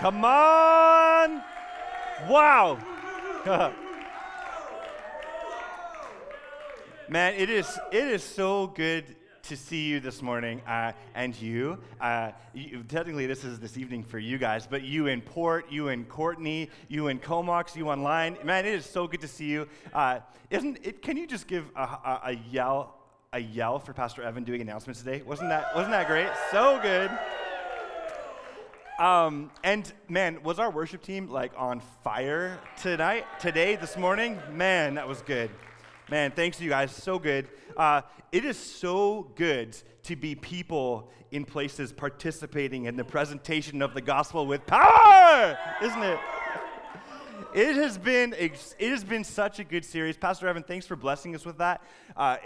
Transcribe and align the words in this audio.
Come 0.00 0.24
on. 0.24 1.42
Wow. 2.26 2.78
Man, 7.10 7.34
it 7.34 7.50
is, 7.50 7.78
it 7.92 8.04
is 8.04 8.22
so 8.22 8.68
good 8.68 9.04
to 9.42 9.56
see 9.58 9.88
you 9.88 10.00
this 10.00 10.22
morning 10.22 10.62
uh, 10.66 10.92
and 11.14 11.38
you. 11.38 11.76
Uh, 12.00 12.30
you. 12.54 12.82
Technically, 12.88 13.26
this 13.26 13.44
is 13.44 13.60
this 13.60 13.76
evening 13.76 14.02
for 14.02 14.18
you 14.18 14.38
guys, 14.38 14.66
but 14.66 14.84
you 14.84 15.08
in 15.08 15.20
Port, 15.20 15.70
you 15.70 15.88
in 15.88 16.06
Courtenay, 16.06 16.70
you 16.88 17.08
in 17.08 17.18
Comox, 17.18 17.76
you 17.76 17.90
online. 17.90 18.38
Man, 18.42 18.64
it 18.64 18.74
is 18.74 18.86
so 18.86 19.06
good 19.06 19.20
to 19.20 19.28
see 19.28 19.48
you. 19.48 19.68
Uh, 19.92 20.20
isn't 20.48 20.78
it? 20.82 21.02
Can 21.02 21.18
you 21.18 21.26
just 21.26 21.46
give 21.46 21.70
a, 21.76 21.82
a, 21.82 22.20
a 22.24 22.32
yell, 22.50 22.94
a 23.34 23.38
yell 23.38 23.78
for 23.78 23.92
Pastor 23.92 24.22
Evan 24.22 24.44
doing 24.44 24.62
announcements 24.62 25.02
today? 25.02 25.20
Wasn't 25.26 25.50
that 25.50 25.74
wasn't 25.74 25.92
that 25.92 26.06
great? 26.06 26.30
So 26.50 26.80
good. 26.80 27.10
Um, 29.00 29.50
and 29.64 29.90
man, 30.10 30.42
was 30.42 30.58
our 30.58 30.70
worship 30.70 31.00
team 31.00 31.30
like 31.30 31.52
on 31.56 31.80
fire 32.04 32.60
tonight, 32.76 33.24
today, 33.40 33.76
this 33.76 33.96
morning? 33.96 34.38
Man, 34.52 34.96
that 34.96 35.08
was 35.08 35.22
good. 35.22 35.48
Man, 36.10 36.32
thanks 36.32 36.58
to 36.58 36.64
you 36.64 36.68
guys. 36.68 36.94
So 36.94 37.18
good. 37.18 37.48
Uh, 37.78 38.02
it 38.30 38.44
is 38.44 38.58
so 38.58 39.32
good 39.36 39.74
to 40.02 40.16
be 40.16 40.34
people 40.34 41.10
in 41.30 41.46
places 41.46 41.94
participating 41.94 42.84
in 42.84 42.96
the 42.96 43.04
presentation 43.04 43.80
of 43.80 43.94
the 43.94 44.02
gospel 44.02 44.46
with 44.46 44.66
power, 44.66 45.56
isn't 45.82 46.02
it? 46.02 46.18
It 47.52 47.74
has 47.74 47.98
been 47.98 48.32
it 48.38 48.76
has 48.78 49.02
been 49.02 49.24
such 49.24 49.58
a 49.58 49.64
good 49.64 49.84
series, 49.84 50.16
Pastor 50.16 50.46
Evan. 50.46 50.62
Thanks 50.62 50.86
for 50.86 50.94
blessing 50.94 51.34
us 51.34 51.44
with 51.44 51.58
that. 51.58 51.82
Uh, 52.16 52.36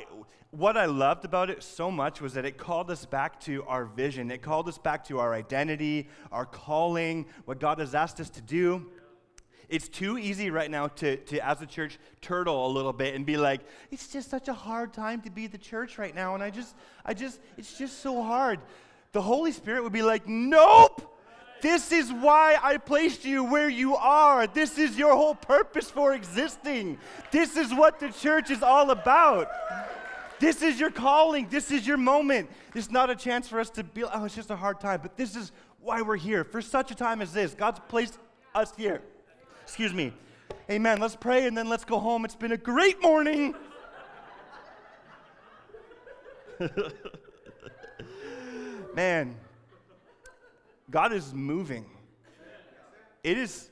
what 0.51 0.79
I 0.79 0.87
loved 0.87 1.27
about 1.27 1.51
it 1.51 1.63
so 1.63 1.91
much 1.91 2.23
was 2.23 2.33
that 2.35 2.47
it 2.47 2.57
called 2.57 2.91
us 2.91 3.05
back 3.05 3.39
to 3.41 3.65
our 3.65 3.85
vision. 3.85 4.31
It 4.31 4.41
called 4.41 4.67
us 4.67 4.79
back 4.79 5.05
to 5.09 5.19
our 5.19 5.35
identity, 5.35 6.09
our 6.33 6.47
calling, 6.47 7.27
what 7.45 7.61
God 7.61 7.81
has 7.81 7.95
asked 7.95 8.19
us 8.19 8.31
to 8.31 8.41
do. 8.41 8.87
It's 9.69 9.89
too 9.89 10.17
easy 10.17 10.49
right 10.51 10.71
now 10.71 10.89
to, 10.89 11.17
to, 11.17 11.47
as 11.47 11.61
a 11.61 11.67
church, 11.67 11.99
turtle 12.23 12.67
a 12.67 12.71
little 12.73 12.93
bit 12.93 13.15
and 13.15 13.27
be 13.27 13.37
like, 13.37 13.61
it's 13.91 14.09
just 14.09 14.31
such 14.31 14.49
a 14.49 14.55
hard 14.55 14.95
time 14.95 15.21
to 15.23 15.31
be 15.31 15.49
the 15.49 15.59
church 15.59 15.99
right 15.99 16.15
now. 16.15 16.35
And 16.35 16.43
I 16.43 16.49
just, 16.49 16.75
I 17.05 17.13
just, 17.13 17.41
it's 17.59 17.77
just 17.77 18.01
so 18.01 18.23
hard. 18.23 18.61
The 19.13 19.23
Holy 19.23 19.53
Spirit 19.53 19.83
would 19.83 19.93
be 19.93 20.03
like, 20.03 20.27
nope. 20.27 21.14
This 21.63 21.93
is 21.93 22.13
why 22.13 22.59
I 22.63 22.77
placed 22.77 23.25
you 23.25 23.45
where 23.45 23.69
you 23.69 23.97
are. 23.97 24.47
This 24.47 24.79
is 24.79 24.99
your 24.99 25.15
whole 25.15 25.35
purpose 25.35 25.91
for 25.91 26.13
existing. 26.13 26.99
This 27.31 27.57
is 27.57 27.73
what 27.73 28.01
the 28.01 28.11
church 28.11 28.51
is 28.51 28.63
all 28.63 28.91
about. 28.91 29.49
This 30.41 30.63
is 30.63 30.79
your 30.79 30.91
calling. 30.91 31.49
This 31.49 31.71
is 31.71 31.87
your 31.87 31.97
moment. 31.97 32.51
It's 32.75 32.91
not 32.91 33.09
a 33.09 33.17
chance 33.17 33.49
for 33.49 33.61
us 33.61 33.71
to 33.71 33.85
be, 33.85 34.05
oh, 34.05 34.25
it's 34.25 34.35
just 34.35 34.51
a 34.51 34.57
hard 34.57 34.79
time. 34.81 35.01
But 35.03 35.17
this 35.17 35.37
is 35.37 35.53
why 35.81 36.03
we're 36.03 36.17
here. 36.17 36.45
For 36.45 36.61
such 36.61 36.91
a 36.91 36.95
time 36.95 37.23
as 37.23 37.33
this, 37.33 37.55
God's 37.55 37.81
placed 37.89 38.19
us 38.55 38.73
here. 38.77 39.01
Excuse 39.63 39.95
me. 39.95 40.13
Amen. 40.71 41.01
Let's 41.01 41.17
pray 41.17 41.47
and 41.47 41.57
then 41.57 41.69
let's 41.69 41.85
go 41.85 41.99
home. 41.99 42.25
It's 42.25 42.37
been 42.37 42.53
a 42.53 42.59
great 42.59 43.01
morning. 43.03 43.55
Man, 48.95 49.35
God 50.91 51.13
is 51.13 51.33
moving. 51.33 51.87
It 53.23 53.39
is 53.39 53.71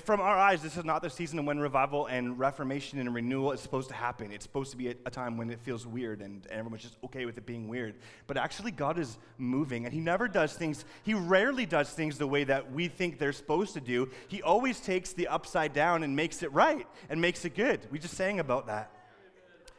from 0.00 0.20
our 0.20 0.36
eyes, 0.36 0.62
this 0.62 0.76
is 0.76 0.84
not 0.84 1.00
the 1.02 1.08
season 1.08 1.44
when 1.46 1.58
revival 1.58 2.06
and 2.06 2.38
reformation 2.38 2.98
and 2.98 3.14
renewal 3.14 3.52
is 3.52 3.60
supposed 3.60 3.88
to 3.88 3.94
happen. 3.94 4.30
It's 4.30 4.44
supposed 4.44 4.70
to 4.72 4.76
be 4.76 4.88
a, 4.88 4.94
a, 5.06 5.10
time 5.10 5.36
when 5.36 5.50
it 5.50 5.60
feels 5.60 5.86
weird 5.86 6.20
and, 6.20 6.46
and 6.50 6.58
everyone's 6.58 6.82
just 6.82 6.96
okay 7.04 7.24
with 7.24 7.38
it 7.38 7.46
being 7.46 7.68
weird. 7.68 7.94
But 8.26 8.36
actually, 8.36 8.72
God 8.72 8.98
is 8.98 9.16
moving, 9.38 9.84
and 9.84 9.94
He 9.94 10.00
never 10.00 10.28
does 10.28 10.52
things, 10.52 10.84
He 11.02 11.14
rarely 11.14 11.66
does 11.66 11.90
things 11.90 12.18
the 12.18 12.26
way 12.26 12.44
that 12.44 12.72
we 12.72 12.88
think 12.88 13.18
they're 13.18 13.32
supposed 13.32 13.74
to 13.74 13.80
do. 13.80 14.10
He 14.28 14.42
always 14.42 14.80
takes 14.80 15.12
the 15.12 15.28
upside 15.28 15.72
down 15.72 16.02
and 16.02 16.14
makes 16.14 16.42
it 16.42 16.52
right 16.52 16.86
and 17.08 17.20
makes 17.20 17.44
it 17.44 17.54
good. 17.54 17.80
We 17.90 17.98
just 17.98 18.14
sang 18.14 18.40
about 18.40 18.66
that. 18.66 18.90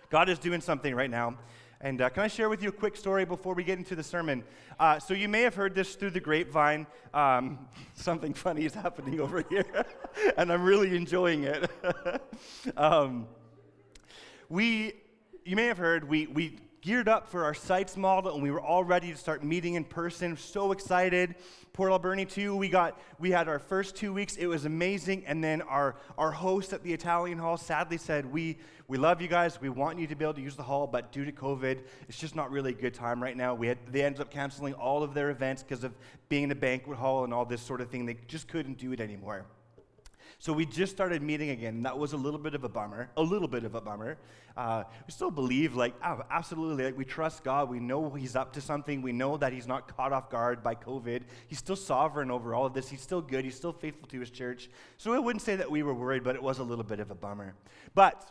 God 0.09 0.29
is 0.29 0.39
doing 0.39 0.61
something 0.61 0.95
right 0.95 1.11
now. 1.11 1.37
And 1.79 2.01
uh, 2.01 2.09
can 2.09 2.23
I 2.23 2.27
share 2.27 2.49
with 2.49 2.63
you 2.63 2.69
a 2.69 2.71
quick 2.73 2.95
story 2.95 3.23
before 3.23 3.53
we 3.53 3.63
get 3.63 3.77
into 3.77 3.95
the 3.95 4.01
sermon? 4.03 4.43
Uh, 4.79 4.97
so, 4.97 5.13
you 5.13 5.27
may 5.29 5.43
have 5.43 5.53
heard 5.53 5.75
this 5.75 5.93
through 5.93 6.09
the 6.09 6.19
grapevine. 6.19 6.87
Um, 7.13 7.67
something 7.93 8.33
funny 8.33 8.65
is 8.65 8.73
happening 8.73 9.19
over 9.19 9.43
here, 9.47 9.85
and 10.37 10.51
I'm 10.51 10.63
really 10.63 10.95
enjoying 10.95 11.43
it. 11.43 11.69
um, 12.77 13.27
we, 14.49 14.93
you 15.45 15.55
may 15.55 15.65
have 15.65 15.77
heard, 15.77 16.07
we, 16.07 16.25
we 16.27 16.57
geared 16.87 17.09
up 17.09 17.27
for 17.27 17.43
our 17.43 17.53
sites 17.53 17.97
model 17.97 18.33
and 18.33 18.41
we 18.41 18.49
were 18.49 18.61
all 18.61 18.81
ready 18.81 19.11
to 19.11 19.17
start 19.17 19.43
meeting 19.43 19.73
in 19.73 19.83
person. 19.83 20.37
So 20.37 20.71
excited. 20.71 21.35
Port 21.73 21.91
alberni 21.91 22.23
too. 22.23 22.55
We 22.55 22.69
got 22.69 22.97
we 23.19 23.29
had 23.29 23.49
our 23.49 23.59
first 23.59 23.97
two 23.97 24.13
weeks. 24.13 24.37
It 24.37 24.47
was 24.47 24.63
amazing. 24.63 25.25
And 25.25 25.43
then 25.43 25.61
our 25.63 25.97
our 26.17 26.31
host 26.31 26.71
at 26.71 26.83
the 26.83 26.93
italian 26.93 27.39
hall 27.39 27.57
sadly 27.57 27.97
said 27.97 28.25
we 28.25 28.57
we 28.87 28.97
love 28.97 29.21
you 29.21 29.27
guys. 29.27 29.59
We 29.59 29.67
want 29.67 29.99
you 29.99 30.07
to 30.07 30.15
be 30.15 30.23
able 30.23 30.35
to 30.35 30.41
use 30.41 30.55
the 30.55 30.63
hall 30.63 30.87
but 30.87 31.11
due 31.11 31.25
to 31.25 31.31
covid 31.33 31.79
it's 32.07 32.17
just 32.17 32.37
not 32.37 32.51
really 32.51 32.71
a 32.71 32.81
good 32.81 32.93
time 32.93 33.21
right 33.21 33.35
now. 33.35 33.53
We 33.53 33.67
had 33.67 33.79
they 33.91 34.03
ended 34.03 34.21
up 34.21 34.31
canceling 34.31 34.73
all 34.73 35.03
of 35.03 35.13
their 35.13 35.29
events 35.29 35.63
because 35.63 35.83
of 35.83 35.93
being 36.29 36.43
in 36.43 36.51
a 36.51 36.55
banquet 36.55 36.97
hall 36.97 37.25
and 37.25 37.33
all 37.33 37.43
this 37.43 37.61
sort 37.61 37.81
of 37.81 37.89
thing. 37.89 38.05
They 38.05 38.15
just 38.29 38.47
couldn't 38.47 38.77
do 38.77 38.93
it 38.93 39.01
anymore 39.01 39.45
so 40.39 40.53
we 40.53 40.67
just 40.67 40.91
started 40.91 41.23
meeting 41.23 41.49
again, 41.49 41.77
and 41.77 41.85
that 41.85 41.97
was 41.97 42.13
a 42.13 42.17
little 42.17 42.39
bit 42.39 42.53
of 42.53 42.63
a 42.63 42.69
bummer, 42.69 43.09
a 43.17 43.21
little 43.23 43.47
bit 43.47 43.63
of 43.63 43.73
a 43.73 43.81
bummer. 43.81 44.17
Uh, 44.55 44.83
we 45.07 45.11
still 45.11 45.31
believe, 45.31 45.75
like, 45.75 45.95
oh, 46.03 46.21
absolutely, 46.29 46.85
like, 46.85 46.97
we 46.97 47.05
trust 47.05 47.43
God. 47.43 47.69
We 47.69 47.79
know 47.79 48.11
He's 48.11 48.35
up 48.35 48.53
to 48.53 48.61
something. 48.61 49.01
We 49.01 49.11
know 49.11 49.37
that 49.37 49.51
He's 49.51 49.67
not 49.67 49.95
caught 49.95 50.13
off 50.13 50.29
guard 50.29 50.63
by 50.63 50.75
COVID. 50.75 51.23
He's 51.47 51.57
still 51.57 51.75
sovereign 51.75 52.29
over 52.29 52.53
all 52.53 52.67
of 52.67 52.73
this. 52.73 52.87
He's 52.87 53.01
still 53.01 53.21
good. 53.21 53.45
He's 53.45 53.55
still 53.55 53.73
faithful 53.73 54.07
to 54.09 54.19
His 54.19 54.29
church. 54.29 54.69
So 54.97 55.13
I 55.13 55.19
wouldn't 55.19 55.41
say 55.41 55.55
that 55.55 55.69
we 55.69 55.81
were 55.81 55.93
worried, 55.93 56.23
but 56.23 56.35
it 56.35 56.43
was 56.43 56.59
a 56.59 56.63
little 56.63 56.83
bit 56.83 56.99
of 56.99 57.09
a 57.09 57.15
bummer. 57.15 57.55
But 57.95 58.29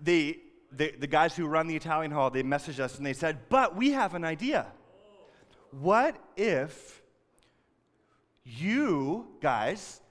the, 0.00 0.40
the, 0.72 0.94
the 0.98 1.06
guys 1.06 1.36
who 1.36 1.46
run 1.46 1.66
the 1.66 1.76
Italian 1.76 2.12
hall, 2.12 2.30
they 2.30 2.42
messaged 2.42 2.80
us 2.80 2.96
and 2.96 3.04
they 3.04 3.12
said, 3.12 3.40
but 3.50 3.76
we 3.76 3.92
have 3.92 4.14
an 4.14 4.24
idea. 4.24 4.66
What 5.70 6.16
if 6.36 7.02
you 8.44 9.28
guys 9.40 10.01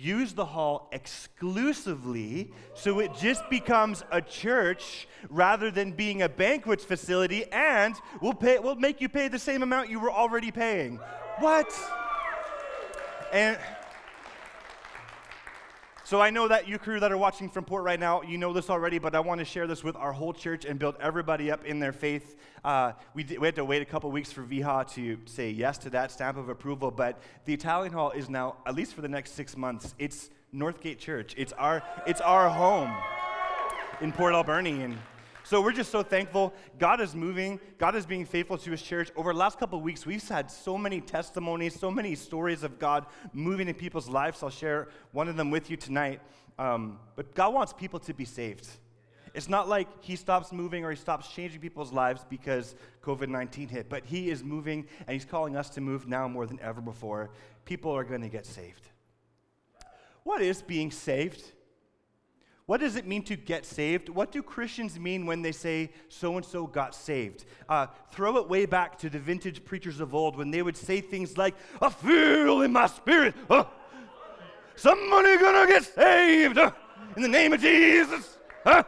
use 0.00 0.32
the 0.32 0.44
hall 0.44 0.88
exclusively 0.92 2.52
so 2.74 3.00
it 3.00 3.10
just 3.20 3.42
becomes 3.50 4.04
a 4.12 4.22
church 4.22 5.08
rather 5.28 5.72
than 5.72 5.90
being 5.90 6.22
a 6.22 6.28
banquet 6.28 6.80
facility 6.80 7.44
and 7.50 7.96
we'll 8.20 8.32
pay 8.32 8.60
we'll 8.60 8.76
make 8.76 9.00
you 9.00 9.08
pay 9.08 9.26
the 9.26 9.38
same 9.38 9.60
amount 9.60 9.90
you 9.90 9.98
were 9.98 10.10
already 10.10 10.52
paying. 10.52 11.00
What? 11.40 11.74
And 13.32 13.58
so 16.08 16.22
I 16.22 16.30
know 16.30 16.48
that 16.48 16.66
you 16.66 16.78
crew 16.78 16.98
that 17.00 17.12
are 17.12 17.18
watching 17.18 17.50
from 17.50 17.66
Port 17.66 17.84
right 17.84 18.00
now, 18.00 18.22
you 18.22 18.38
know 18.38 18.54
this 18.54 18.70
already, 18.70 18.98
but 18.98 19.14
I 19.14 19.20
want 19.20 19.40
to 19.40 19.44
share 19.44 19.66
this 19.66 19.84
with 19.84 19.94
our 19.94 20.10
whole 20.10 20.32
church 20.32 20.64
and 20.64 20.78
build 20.78 20.96
everybody 21.02 21.50
up 21.50 21.66
in 21.66 21.80
their 21.80 21.92
faith. 21.92 22.34
Uh, 22.64 22.92
we, 23.12 23.24
we, 23.38 23.46
had 23.46 23.56
to 23.56 23.64
wait 23.66 23.82
a 23.82 23.84
couple 23.84 24.10
weeks 24.10 24.32
for 24.32 24.40
VHA 24.40 24.94
to 24.94 25.18
say 25.26 25.50
yes 25.50 25.76
to 25.76 25.90
that 25.90 26.10
stamp 26.10 26.38
of 26.38 26.48
approval, 26.48 26.90
but 26.90 27.20
the 27.44 27.52
Italian 27.52 27.92
Hall 27.92 28.10
is 28.12 28.30
now, 28.30 28.56
at 28.64 28.74
least 28.74 28.94
for 28.94 29.02
the 29.02 29.08
next 29.08 29.32
six 29.32 29.54
months, 29.54 29.94
it's 29.98 30.30
Northgate 30.54 30.96
Church. 30.96 31.34
It's 31.36 31.52
our, 31.52 31.82
it's 32.06 32.22
our 32.22 32.48
home 32.48 32.90
in 34.00 34.10
Port 34.10 34.32
Alberni, 34.32 34.80
and 34.80 34.96
so 35.48 35.62
we're 35.62 35.72
just 35.72 35.90
so 35.90 36.02
thankful. 36.02 36.52
God 36.78 37.00
is 37.00 37.14
moving. 37.14 37.58
God 37.78 37.96
is 37.96 38.04
being 38.04 38.26
faithful 38.26 38.58
to 38.58 38.70
his 38.70 38.82
church. 38.82 39.10
Over 39.16 39.32
the 39.32 39.38
last 39.38 39.58
couple 39.58 39.78
of 39.78 39.82
weeks, 39.82 40.04
we've 40.04 40.28
had 40.28 40.50
so 40.50 40.76
many 40.76 41.00
testimonies, 41.00 41.74
so 41.80 41.90
many 41.90 42.14
stories 42.16 42.62
of 42.62 42.78
God 42.78 43.06
moving 43.32 43.66
in 43.66 43.74
people's 43.74 44.10
lives. 44.10 44.42
I'll 44.42 44.50
share 44.50 44.88
one 45.12 45.26
of 45.26 45.38
them 45.38 45.50
with 45.50 45.70
you 45.70 45.78
tonight. 45.78 46.20
Um, 46.58 46.98
but 47.16 47.34
God 47.34 47.54
wants 47.54 47.72
people 47.72 47.98
to 48.00 48.12
be 48.12 48.26
saved. 48.26 48.68
It's 49.32 49.48
not 49.48 49.70
like 49.70 49.88
he 50.04 50.16
stops 50.16 50.52
moving 50.52 50.84
or 50.84 50.90
he 50.90 50.96
stops 50.98 51.32
changing 51.32 51.60
people's 51.62 51.94
lives 51.94 52.26
because 52.28 52.74
COVID 53.02 53.30
19 53.30 53.68
hit, 53.68 53.88
but 53.88 54.04
he 54.04 54.28
is 54.28 54.44
moving 54.44 54.86
and 55.06 55.14
he's 55.14 55.24
calling 55.24 55.56
us 55.56 55.70
to 55.70 55.80
move 55.80 56.06
now 56.06 56.28
more 56.28 56.44
than 56.44 56.60
ever 56.60 56.82
before. 56.82 57.30
People 57.64 57.90
are 57.92 58.04
going 58.04 58.20
to 58.20 58.28
get 58.28 58.44
saved. 58.44 58.86
What 60.24 60.42
is 60.42 60.60
being 60.60 60.90
saved? 60.90 61.52
What 62.68 62.80
does 62.80 62.96
it 62.96 63.06
mean 63.06 63.22
to 63.22 63.34
get 63.34 63.64
saved? 63.64 64.10
What 64.10 64.30
do 64.30 64.42
Christians 64.42 65.00
mean 65.00 65.24
when 65.24 65.40
they 65.40 65.52
say 65.52 65.90
so 66.10 66.36
and 66.36 66.44
so 66.44 66.66
got 66.66 66.94
saved? 66.94 67.46
Uh, 67.66 67.86
throw 68.10 68.36
it 68.36 68.46
way 68.46 68.66
back 68.66 68.98
to 68.98 69.08
the 69.08 69.18
vintage 69.18 69.64
preachers 69.64 70.00
of 70.00 70.14
old 70.14 70.36
when 70.36 70.50
they 70.50 70.60
would 70.60 70.76
say 70.76 71.00
things 71.00 71.38
like, 71.38 71.54
I 71.80 71.88
feel 71.88 72.60
in 72.60 72.70
my 72.70 72.86
spirit, 72.86 73.34
somebody 74.76 75.38
gonna 75.38 75.66
get 75.66 75.82
saved 75.84 76.58
in 77.16 77.22
the 77.22 77.28
name 77.28 77.54
of 77.54 77.60
Jesus. 77.62 78.36
Huh? 78.62 78.82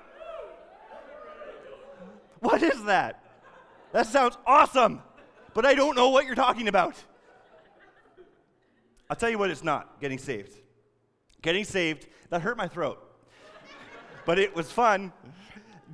What 2.40 2.62
is 2.62 2.84
that? 2.84 3.24
That 3.92 4.06
sounds 4.06 4.36
awesome, 4.46 5.00
but 5.54 5.64
I 5.64 5.72
don't 5.72 5.96
know 5.96 6.10
what 6.10 6.26
you're 6.26 6.34
talking 6.34 6.68
about. 6.68 6.96
I'll 9.08 9.16
tell 9.16 9.30
you 9.30 9.38
what 9.38 9.50
it's 9.50 9.64
not 9.64 10.02
getting 10.02 10.18
saved. 10.18 10.54
Getting 11.40 11.64
saved, 11.64 12.08
that 12.28 12.42
hurt 12.42 12.58
my 12.58 12.68
throat 12.68 13.06
but 14.26 14.38
it 14.38 14.54
was 14.54 14.70
fun. 14.70 15.12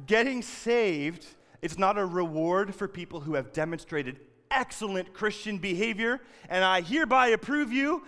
Getting 0.07 0.43
saved, 0.43 1.27
it's 1.63 1.79
not 1.79 1.99
a 1.99 2.05
reward 2.05 2.75
for 2.75 2.87
people 2.89 3.21
who 3.21 3.35
have 3.35 3.53
demonstrated 3.53 4.21
excellent 4.51 5.13
Christian 5.13 5.59
behavior, 5.59 6.21
and 6.49 6.65
I 6.65 6.81
hereby 6.81 7.29
approve 7.29 7.73
you 7.73 8.05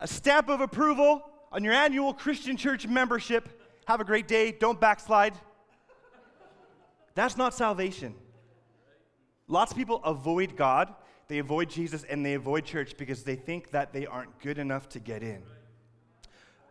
a 0.00 0.06
stamp 0.06 0.48
of 0.48 0.60
approval 0.60 1.22
on 1.52 1.64
your 1.64 1.72
annual 1.72 2.12
Christian 2.12 2.56
church 2.56 2.86
membership. 2.86 3.62
Have 3.86 4.00
a 4.00 4.04
great 4.04 4.28
day. 4.28 4.52
Don't 4.52 4.80
backslide. 4.80 5.34
That's 7.14 7.36
not 7.36 7.54
salvation. 7.54 8.14
Lots 9.48 9.72
of 9.72 9.78
people 9.78 10.02
avoid 10.04 10.56
God, 10.56 10.94
they 11.28 11.38
avoid 11.38 11.70
Jesus, 11.70 12.04
and 12.04 12.26
they 12.26 12.34
avoid 12.34 12.64
church 12.64 12.96
because 12.96 13.22
they 13.22 13.36
think 13.36 13.70
that 13.70 13.92
they 13.92 14.04
aren't 14.06 14.38
good 14.40 14.58
enough 14.58 14.88
to 14.90 14.98
get 14.98 15.22
in. 15.22 15.42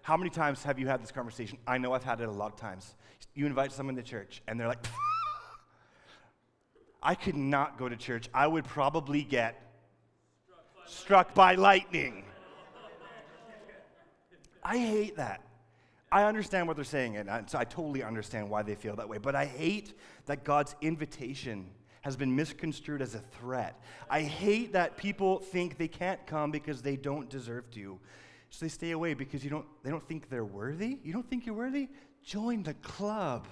How 0.05 0.15
many 0.15 0.29
times 0.29 0.61
have 0.65 0.77
you 0.77 0.85
had 0.85 1.01
this 1.01 1.11
conversation? 1.11 1.57
I 1.65 1.79
know 1.79 1.93
I've 1.93 2.03
had 2.03 2.21
it 2.21 2.29
a 2.29 2.31
lot 2.31 2.53
of 2.53 2.59
times. 2.59 2.93
You 3.33 3.47
invite 3.47 3.71
someone 3.71 3.95
to 3.95 4.03
church, 4.03 4.43
and 4.47 4.59
they're 4.59 4.67
like, 4.67 4.85
I 7.01 7.15
could 7.15 7.35
not 7.35 7.79
go 7.79 7.89
to 7.89 7.95
church. 7.95 8.29
I 8.31 8.45
would 8.45 8.65
probably 8.65 9.23
get 9.23 9.59
struck 10.85 11.33
by 11.33 11.55
lightning. 11.55 12.23
I 14.63 14.77
hate 14.77 15.17
that. 15.17 15.41
I 16.11 16.25
understand 16.25 16.67
what 16.67 16.75
they're 16.75 16.85
saying, 16.85 17.17
and 17.17 17.49
so 17.49 17.57
I 17.57 17.63
totally 17.63 18.03
understand 18.03 18.47
why 18.47 18.61
they 18.61 18.75
feel 18.75 18.95
that 18.97 19.09
way. 19.09 19.17
But 19.17 19.33
I 19.33 19.45
hate 19.45 19.97
that 20.27 20.43
God's 20.43 20.75
invitation 20.81 21.65
has 22.01 22.15
been 22.15 22.35
misconstrued 22.35 23.01
as 23.01 23.15
a 23.15 23.19
threat. 23.39 23.81
I 24.07 24.21
hate 24.21 24.73
that 24.73 24.97
people 24.97 25.39
think 25.39 25.79
they 25.79 25.87
can't 25.87 26.23
come 26.27 26.51
because 26.51 26.83
they 26.83 26.95
don't 26.95 27.27
deserve 27.27 27.71
to. 27.71 27.99
So 28.55 28.63
they 28.63 28.69
stay 28.69 28.91
away 28.91 29.15
because 29.15 29.43
you 29.43 29.49
don't, 29.49 29.65
they 29.83 29.89
don't 29.91 30.07
think 30.07 30.29
they're 30.29 30.45
worthy. 30.45 30.97
You 31.03 31.11
don't 31.11 31.29
think 31.29 31.45
you're 31.45 31.55
worthy? 31.55 31.89
Join 32.23 32.63
the 32.63 32.73
club. 32.75 33.49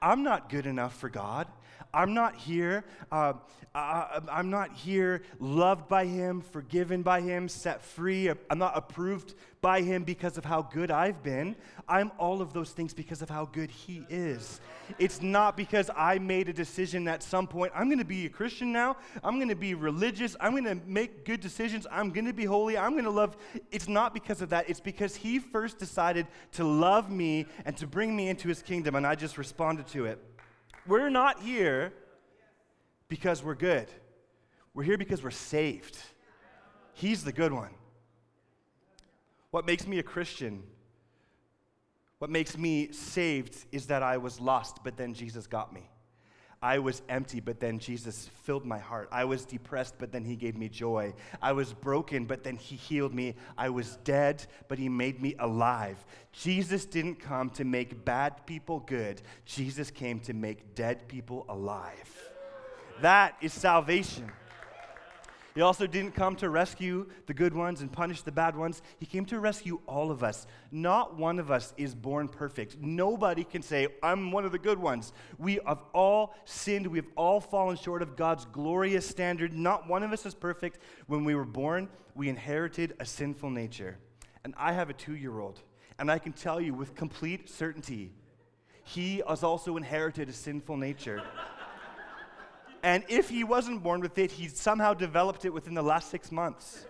I'm 0.00 0.22
not 0.22 0.48
good 0.48 0.64
enough 0.66 0.96
for 0.96 1.08
God. 1.08 1.48
I'm 1.92 2.14
not 2.14 2.36
here. 2.36 2.84
Uh, 3.10 3.34
I, 3.74 4.20
I'm 4.30 4.50
not 4.50 4.72
here 4.72 5.22
loved 5.38 5.88
by 5.88 6.04
Him, 6.04 6.40
forgiven 6.40 7.02
by 7.02 7.20
Him, 7.20 7.48
set 7.48 7.82
free. 7.82 8.28
I'm 8.28 8.58
not 8.58 8.76
approved 8.76 9.34
by 9.60 9.82
Him 9.82 10.02
because 10.02 10.36
of 10.38 10.44
how 10.44 10.62
good 10.62 10.90
I've 10.90 11.22
been. 11.22 11.54
I'm 11.88 12.10
all 12.18 12.42
of 12.42 12.52
those 12.52 12.70
things 12.70 12.94
because 12.94 13.22
of 13.22 13.30
how 13.30 13.46
good 13.46 13.70
He 13.70 14.04
is. 14.08 14.60
It's 14.98 15.22
not 15.22 15.56
because 15.56 15.88
I 15.96 16.18
made 16.18 16.48
a 16.48 16.52
decision 16.52 17.06
at 17.06 17.22
some 17.22 17.46
point, 17.46 17.72
I'm 17.74 17.86
going 17.86 17.98
to 17.98 18.04
be 18.04 18.26
a 18.26 18.28
Christian 18.28 18.72
now. 18.72 18.96
I'm 19.22 19.36
going 19.36 19.48
to 19.48 19.54
be 19.54 19.74
religious. 19.74 20.34
I'm 20.40 20.52
going 20.52 20.64
to 20.64 20.78
make 20.86 21.24
good 21.24 21.40
decisions. 21.40 21.86
I'm 21.92 22.10
going 22.10 22.26
to 22.26 22.32
be 22.32 22.44
holy. 22.44 22.76
I'm 22.76 22.92
going 22.92 23.04
to 23.04 23.10
love. 23.10 23.36
It's 23.70 23.88
not 23.88 24.14
because 24.14 24.42
of 24.42 24.48
that. 24.50 24.68
It's 24.68 24.80
because 24.80 25.14
He 25.14 25.38
first 25.38 25.78
decided 25.78 26.26
to 26.52 26.64
love 26.64 27.08
me 27.08 27.46
and 27.64 27.76
to 27.76 27.86
bring 27.86 28.16
me 28.16 28.28
into 28.28 28.48
His 28.48 28.62
kingdom, 28.62 28.96
and 28.96 29.06
I 29.06 29.14
just 29.14 29.38
responded 29.38 29.86
to 29.88 30.06
it. 30.06 30.18
We're 30.90 31.08
not 31.08 31.40
here 31.40 31.92
because 33.06 33.44
we're 33.44 33.54
good. 33.54 33.86
We're 34.74 34.82
here 34.82 34.98
because 34.98 35.22
we're 35.22 35.30
saved. 35.30 35.96
He's 36.94 37.22
the 37.22 37.30
good 37.30 37.52
one. 37.52 37.70
What 39.52 39.64
makes 39.66 39.86
me 39.86 40.00
a 40.00 40.02
Christian, 40.02 40.64
what 42.18 42.28
makes 42.28 42.58
me 42.58 42.90
saved, 42.90 43.66
is 43.70 43.86
that 43.86 44.02
I 44.02 44.16
was 44.16 44.40
lost, 44.40 44.82
but 44.82 44.96
then 44.96 45.14
Jesus 45.14 45.46
got 45.46 45.72
me. 45.72 45.88
I 46.62 46.78
was 46.78 47.00
empty, 47.08 47.40
but 47.40 47.58
then 47.58 47.78
Jesus 47.78 48.28
filled 48.42 48.66
my 48.66 48.78
heart. 48.78 49.08
I 49.10 49.24
was 49.24 49.46
depressed, 49.46 49.94
but 49.98 50.12
then 50.12 50.24
He 50.24 50.36
gave 50.36 50.58
me 50.58 50.68
joy. 50.68 51.14
I 51.40 51.52
was 51.52 51.72
broken, 51.72 52.26
but 52.26 52.44
then 52.44 52.56
He 52.56 52.76
healed 52.76 53.14
me. 53.14 53.34
I 53.56 53.70
was 53.70 53.96
dead, 54.04 54.46
but 54.68 54.78
He 54.78 54.90
made 54.90 55.22
me 55.22 55.34
alive. 55.38 56.04
Jesus 56.32 56.84
didn't 56.84 57.16
come 57.16 57.48
to 57.50 57.64
make 57.64 58.04
bad 58.04 58.44
people 58.46 58.80
good, 58.80 59.22
Jesus 59.46 59.90
came 59.90 60.20
to 60.20 60.34
make 60.34 60.74
dead 60.74 61.08
people 61.08 61.46
alive. 61.48 62.30
That 63.00 63.36
is 63.40 63.54
salvation. 63.54 64.30
He 65.60 65.62
also 65.62 65.86
didn't 65.86 66.12
come 66.12 66.36
to 66.36 66.48
rescue 66.48 67.06
the 67.26 67.34
good 67.34 67.52
ones 67.52 67.82
and 67.82 67.92
punish 67.92 68.22
the 68.22 68.32
bad 68.32 68.56
ones. 68.56 68.80
He 68.98 69.04
came 69.04 69.26
to 69.26 69.38
rescue 69.38 69.78
all 69.86 70.10
of 70.10 70.24
us. 70.24 70.46
Not 70.72 71.18
one 71.18 71.38
of 71.38 71.50
us 71.50 71.74
is 71.76 71.94
born 71.94 72.28
perfect. 72.28 72.78
Nobody 72.80 73.44
can 73.44 73.60
say, 73.60 73.88
I'm 74.02 74.32
one 74.32 74.46
of 74.46 74.52
the 74.52 74.58
good 74.58 74.78
ones. 74.78 75.12
We 75.36 75.60
have 75.66 75.82
all 75.92 76.32
sinned. 76.46 76.86
We 76.86 76.96
have 76.96 77.10
all 77.14 77.42
fallen 77.42 77.76
short 77.76 78.00
of 78.00 78.16
God's 78.16 78.46
glorious 78.46 79.06
standard. 79.06 79.52
Not 79.52 79.86
one 79.86 80.02
of 80.02 80.14
us 80.14 80.24
is 80.24 80.34
perfect. 80.34 80.78
When 81.08 81.24
we 81.24 81.34
were 81.34 81.44
born, 81.44 81.90
we 82.14 82.30
inherited 82.30 82.94
a 82.98 83.04
sinful 83.04 83.50
nature. 83.50 83.98
And 84.44 84.54
I 84.56 84.72
have 84.72 84.88
a 84.88 84.94
two 84.94 85.14
year 85.14 85.40
old, 85.40 85.60
and 85.98 86.10
I 86.10 86.18
can 86.18 86.32
tell 86.32 86.58
you 86.58 86.72
with 86.72 86.94
complete 86.94 87.50
certainty, 87.50 88.14
he 88.82 89.22
has 89.28 89.42
also 89.42 89.76
inherited 89.76 90.30
a 90.30 90.32
sinful 90.32 90.78
nature. 90.78 91.22
And 92.82 93.04
if 93.08 93.28
he 93.28 93.44
wasn't 93.44 93.82
born 93.82 94.00
with 94.00 94.16
it, 94.18 94.30
he 94.30 94.48
somehow 94.48 94.94
developed 94.94 95.44
it 95.44 95.52
within 95.52 95.74
the 95.74 95.82
last 95.82 96.10
six 96.10 96.32
months. 96.32 96.86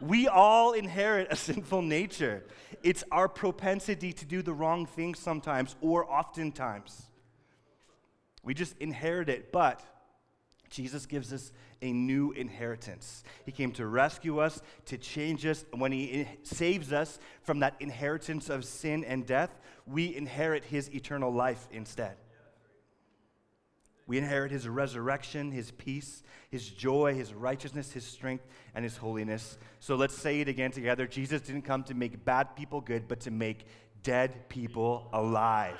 We 0.00 0.28
all 0.28 0.72
inherit 0.72 1.28
a 1.30 1.36
sinful 1.48 1.82
nature. 1.82 2.44
It's 2.82 3.04
our 3.10 3.28
propensity 3.28 4.12
to 4.12 4.24
do 4.24 4.42
the 4.42 4.52
wrong 4.52 4.86
thing 4.86 5.14
sometimes 5.14 5.76
or 5.80 6.10
oftentimes. 6.10 7.06
We 8.42 8.54
just 8.54 8.76
inherit 8.78 9.28
it, 9.28 9.52
but 9.52 9.82
Jesus 10.68 11.06
gives 11.06 11.32
us 11.32 11.52
a 11.80 11.92
new 11.92 12.32
inheritance. 12.32 13.24
He 13.46 13.52
came 13.52 13.72
to 13.72 13.86
rescue 13.86 14.38
us, 14.38 14.60
to 14.86 14.98
change 14.98 15.46
us. 15.46 15.64
When 15.72 15.92
He 15.92 16.26
saves 16.42 16.92
us 16.92 17.18
from 17.42 17.60
that 17.60 17.74
inheritance 17.80 18.50
of 18.50 18.64
sin 18.64 19.04
and 19.04 19.24
death, 19.24 19.50
we 19.86 20.14
inherit 20.14 20.64
His 20.64 20.92
eternal 20.94 21.32
life 21.32 21.68
instead. 21.70 22.16
We 24.06 24.18
inherit 24.18 24.52
his 24.52 24.68
resurrection, 24.68 25.50
his 25.50 25.70
peace, 25.70 26.22
his 26.50 26.68
joy, 26.68 27.14
his 27.14 27.32
righteousness, 27.32 27.92
his 27.92 28.04
strength, 28.04 28.44
and 28.74 28.84
his 28.84 28.96
holiness. 28.96 29.56
So 29.80 29.96
let's 29.96 30.14
say 30.14 30.40
it 30.40 30.48
again 30.48 30.70
together. 30.70 31.06
Jesus 31.06 31.40
didn't 31.40 31.62
come 31.62 31.84
to 31.84 31.94
make 31.94 32.24
bad 32.24 32.54
people 32.54 32.80
good, 32.80 33.08
but 33.08 33.20
to 33.20 33.30
make 33.30 33.66
dead 34.02 34.48
people 34.48 35.08
alive. 35.12 35.78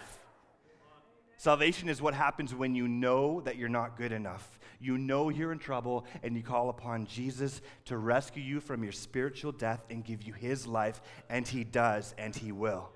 Salvation 1.37 1.91
is 1.91 2.01
what 2.01 2.15
happens 2.15 2.55
when 2.55 2.75
you 2.75 2.89
know 2.89 3.43
that 3.43 3.57
you're 3.57 3.69
not 3.69 3.99
good 3.99 4.13
enough. 4.13 4.59
You 4.81 4.97
know 4.97 5.29
you're 5.29 5.53
in 5.53 5.59
trouble, 5.59 6.07
and 6.23 6.35
you 6.35 6.43
call 6.43 6.71
upon 6.71 7.07
Jesus 7.07 7.61
to 7.85 7.99
rescue 7.99 8.43
you 8.43 8.61
from 8.61 8.83
your 8.83 8.93
spiritual 8.93 9.53
death 9.53 9.85
and 9.91 10.03
give 10.03 10.23
you 10.23 10.33
his 10.33 10.67
life, 10.67 11.03
and 11.29 11.47
he 11.47 11.63
does, 11.63 12.15
and 12.17 12.35
he 12.35 12.53
will. 12.53 12.89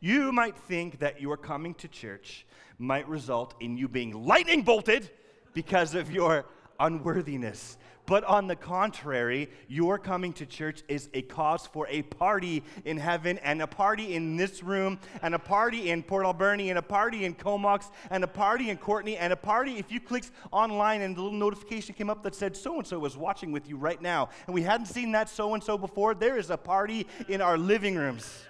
You 0.00 0.32
might 0.32 0.56
think 0.56 0.98
that 0.98 1.20
you 1.20 1.30
are 1.30 1.36
coming 1.36 1.74
to 1.74 1.88
church 1.88 2.46
might 2.80 3.08
result 3.08 3.54
in 3.60 3.76
you 3.76 3.86
being 3.86 4.24
lightning 4.24 4.62
bolted 4.62 5.08
because 5.52 5.94
of 5.94 6.10
your 6.10 6.46
unworthiness. 6.80 7.76
But 8.06 8.24
on 8.24 8.48
the 8.48 8.56
contrary, 8.56 9.50
your 9.68 9.96
coming 9.96 10.32
to 10.32 10.46
church 10.46 10.82
is 10.88 11.08
a 11.14 11.22
cause 11.22 11.68
for 11.68 11.86
a 11.88 12.02
party 12.02 12.64
in 12.84 12.96
heaven, 12.96 13.38
and 13.38 13.62
a 13.62 13.68
party 13.68 14.14
in 14.14 14.36
this 14.36 14.64
room, 14.64 14.98
and 15.22 15.32
a 15.32 15.38
party 15.38 15.90
in 15.90 16.02
Port 16.02 16.24
Alberni, 16.26 16.70
and 16.70 16.78
a 16.78 16.82
party 16.82 17.24
in 17.24 17.34
Comox, 17.34 17.90
and 18.10 18.24
a 18.24 18.26
party 18.26 18.70
in 18.70 18.78
Courtenay, 18.78 19.14
and 19.14 19.32
a 19.32 19.36
party 19.36 19.76
if 19.76 19.92
you 19.92 20.00
clicked 20.00 20.32
online 20.50 21.02
and 21.02 21.16
the 21.16 21.22
little 21.22 21.38
notification 21.38 21.94
came 21.94 22.10
up 22.10 22.24
that 22.24 22.34
said 22.34 22.56
so 22.56 22.78
and 22.78 22.86
so 22.86 22.98
was 22.98 23.16
watching 23.16 23.52
with 23.52 23.68
you 23.68 23.76
right 23.76 24.02
now, 24.02 24.28
and 24.46 24.54
we 24.54 24.62
hadn't 24.62 24.86
seen 24.86 25.12
that 25.12 25.28
so 25.28 25.54
and 25.54 25.62
so 25.62 25.78
before, 25.78 26.14
there 26.14 26.36
is 26.36 26.50
a 26.50 26.56
party 26.56 27.06
in 27.28 27.40
our 27.40 27.56
living 27.56 27.94
rooms. 27.94 28.42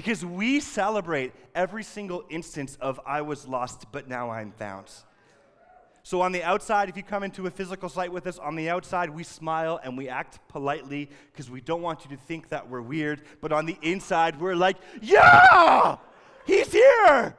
Because 0.00 0.24
we 0.24 0.60
celebrate 0.60 1.34
every 1.54 1.82
single 1.82 2.24
instance 2.30 2.78
of 2.80 2.98
I 3.04 3.20
was 3.20 3.46
lost, 3.46 3.84
but 3.92 4.08
now 4.08 4.30
I'm 4.30 4.50
found. 4.50 4.86
So, 6.04 6.22
on 6.22 6.32
the 6.32 6.42
outside, 6.42 6.88
if 6.88 6.96
you 6.96 7.02
come 7.02 7.22
into 7.22 7.46
a 7.46 7.50
physical 7.50 7.90
site 7.90 8.10
with 8.10 8.26
us, 8.26 8.38
on 8.38 8.56
the 8.56 8.70
outside, 8.70 9.10
we 9.10 9.24
smile 9.24 9.78
and 9.84 9.98
we 9.98 10.08
act 10.08 10.38
politely 10.48 11.10
because 11.30 11.50
we 11.50 11.60
don't 11.60 11.82
want 11.82 12.02
you 12.02 12.16
to 12.16 12.22
think 12.22 12.48
that 12.48 12.70
we're 12.70 12.80
weird. 12.80 13.20
But 13.42 13.52
on 13.52 13.66
the 13.66 13.76
inside, 13.82 14.40
we're 14.40 14.56
like, 14.56 14.78
yeah, 15.02 15.96
he's 16.46 16.72
here. 16.72 17.36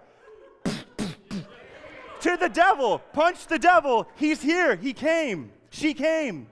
to 0.65 2.37
the 2.39 2.49
devil, 2.53 2.99
punch 3.11 3.47
the 3.47 3.57
devil. 3.57 4.07
He's 4.17 4.39
here. 4.39 4.75
He 4.75 4.93
came. 4.93 5.51
She 5.71 5.95
came. 5.95 6.45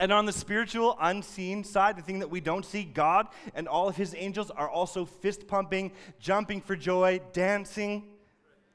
And 0.00 0.12
on 0.12 0.26
the 0.26 0.32
spiritual, 0.32 0.96
unseen 1.00 1.64
side, 1.64 1.96
the 1.96 2.02
thing 2.02 2.20
that 2.20 2.30
we 2.30 2.40
don't 2.40 2.64
see, 2.64 2.84
God 2.84 3.26
and 3.54 3.66
all 3.66 3.88
of 3.88 3.96
his 3.96 4.14
angels 4.16 4.50
are 4.50 4.68
also 4.68 5.04
fist 5.04 5.48
pumping, 5.48 5.90
jumping 6.20 6.60
for 6.60 6.76
joy, 6.76 7.20
dancing, 7.32 8.04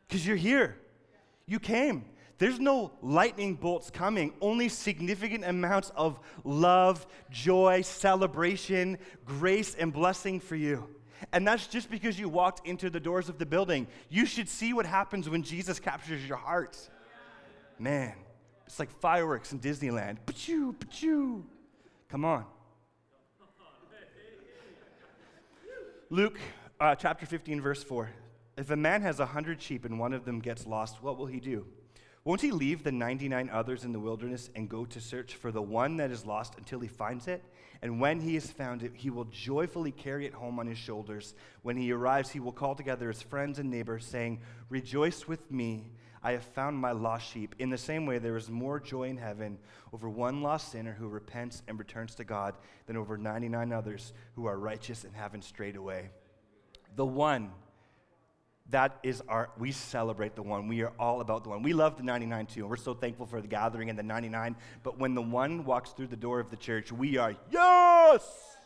because 0.08 0.27
you're 0.27 0.36
here. 0.36 0.77
You 1.46 1.60
came. 1.60 2.06
There's 2.39 2.60
no 2.60 2.92
lightning 3.01 3.56
bolts 3.56 3.89
coming, 3.89 4.34
only 4.42 4.68
significant 4.68 5.46
amounts 5.46 5.92
of 5.96 6.20
love, 6.44 7.08
joy, 7.32 7.82
celebration, 7.84 8.98
grace, 9.25 9.75
and 9.75 9.94
blessing 9.94 10.42
for 10.42 10.56
you. 10.58 10.89
And 11.32 11.48
that's 11.48 11.68
just 11.68 11.89
because 11.89 12.20
you 12.20 12.27
walked 12.27 12.68
into 12.68 12.89
the 12.89 13.00
doors 13.00 13.30
of 13.30 13.38
the 13.38 13.46
building. 13.46 13.88
You 14.10 14.25
should 14.25 14.50
see 14.50 14.74
what 14.74 14.86
happens 14.86 15.30
when 15.30 15.44
Jesus 15.44 15.80
captures 15.80 16.25
your 16.27 16.36
heart. 16.38 16.77
Man, 17.80 18.13
it's 18.74 18.80
like 18.80 18.89
fireworks 18.89 19.51
in 19.51 19.60
Disneyland. 19.60 20.18
Pachoo, 20.25 20.74
pachoo. 20.74 21.44
Come 22.10 22.25
on. 22.25 22.44
Luke 26.10 26.39
uh, 26.80 26.96
chapter 26.96 27.27
15, 27.27 27.62
verse 27.62 27.84
4. 27.84 28.10
If 28.58 28.72
a 28.72 28.75
man 28.75 29.03
has 29.03 29.20
a 29.20 29.27
hundred 29.27 29.62
sheep 29.62 29.86
and 29.86 30.00
one 30.00 30.12
of 30.12 30.25
them 30.25 30.39
gets 30.39 30.65
lost, 30.65 31.03
what 31.03 31.20
will 31.20 31.27
he 31.27 31.39
do? 31.39 31.68
Won't 32.24 32.42
he 32.42 32.50
leave 32.50 32.84
the 32.84 32.92
99 32.92 33.48
others 33.53 33.84
in 33.84 33.92
the 33.92 34.00
wilderness 34.00 34.50
and 34.56 34.68
go 34.68 34.86
to 34.86 35.00
search 35.00 35.36
for 35.36 35.51
the 35.51 35.62
one 35.62 35.98
that 35.98 36.10
is 36.10 36.25
lost 36.25 36.56
until 36.58 36.80
he 36.80 36.88
finds 36.88 37.27
it? 37.27 37.44
And 37.84 38.01
when 38.01 38.22
he 38.22 38.34
has 38.34 38.50
found 38.50 38.82
it, 38.82 38.94
he 38.96 39.12
will 39.12 39.25
joyfully 39.25 39.92
carry 39.92 40.25
it 40.25 40.34
home 40.34 40.58
on 40.58 40.65
his 40.65 40.80
shoulders. 40.80 41.36
When 41.62 41.77
he 41.77 41.92
arrives, 41.92 42.32
he 42.32 42.39
will 42.39 42.51
call 42.51 42.74
together 42.74 43.10
his 43.10 43.22
friends 43.22 43.60
and 43.60 43.70
neighbors, 43.70 44.03
saying, 44.03 44.39
Rejoice 44.70 45.27
with 45.27 45.51
me, 45.51 45.92
I 46.24 46.32
have 46.32 46.44
found 46.44 46.77
my 46.77 46.94
lost 46.94 47.30
sheep. 47.32 47.53
In 47.60 47.70
the 47.70 47.77
same 47.77 48.06
way, 48.06 48.18
there 48.18 48.38
is 48.38 48.50
more 48.50 48.80
joy 48.80 49.10
in 49.10 49.18
heaven 49.18 49.58
over 49.92 50.10
one 50.10 50.42
lost 50.42 50.72
sinner 50.72 50.94
who 50.94 51.10
repents 51.10 51.62
and 51.68 51.77
returns 51.77 52.15
to 52.15 52.24
God 52.24 52.56
than 52.86 52.96
over 52.96 53.18
99 53.18 53.74
others 53.74 54.13
who 54.36 54.46
are 54.46 54.58
righteous 54.58 55.03
and 55.03 55.13
haven't 55.13 55.44
strayed 55.44 55.75
away. 55.75 56.12
The 56.96 57.06
one 57.06 57.51
that 58.70 58.98
is 59.03 59.22
our 59.27 59.50
we 59.58 59.74
celebrate 59.74 60.36
the 60.36 60.42
one. 60.42 60.70
We 60.70 60.84
are 60.84 60.94
all 60.98 61.20
about 61.20 61.44
the 61.44 61.50
one. 61.50 61.63
We 61.63 61.74
love 61.74 61.98
the 61.98 62.03
99 62.03 62.46
too 62.46 62.62
and 62.62 62.70
we're 62.70 62.77
so 62.77 62.94
thankful 62.94 63.25
for 63.25 63.42
the 63.42 63.48
gathering 63.48 63.89
and 63.89 64.00
the 64.00 64.03
99 64.03 64.56
but 64.84 64.98
when 64.98 65.15
the 65.15 65.22
one 65.22 65.65
walks 65.65 65.92
through 65.92 66.08
the 66.08 66.15
door 66.15 66.39
of 66.39 66.50
the 66.50 66.56
church 66.56 66.92
we 66.92 67.18
are 67.18 67.36
yes! 67.51 68.58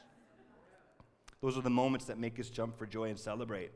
Those 1.41 1.57
are 1.57 1.61
the 1.61 1.69
moments 1.71 2.05
that 2.05 2.19
make 2.19 2.39
us 2.39 2.49
jump 2.49 2.77
for 2.77 2.85
joy 2.85 3.09
and 3.09 3.17
celebrate 3.17 3.71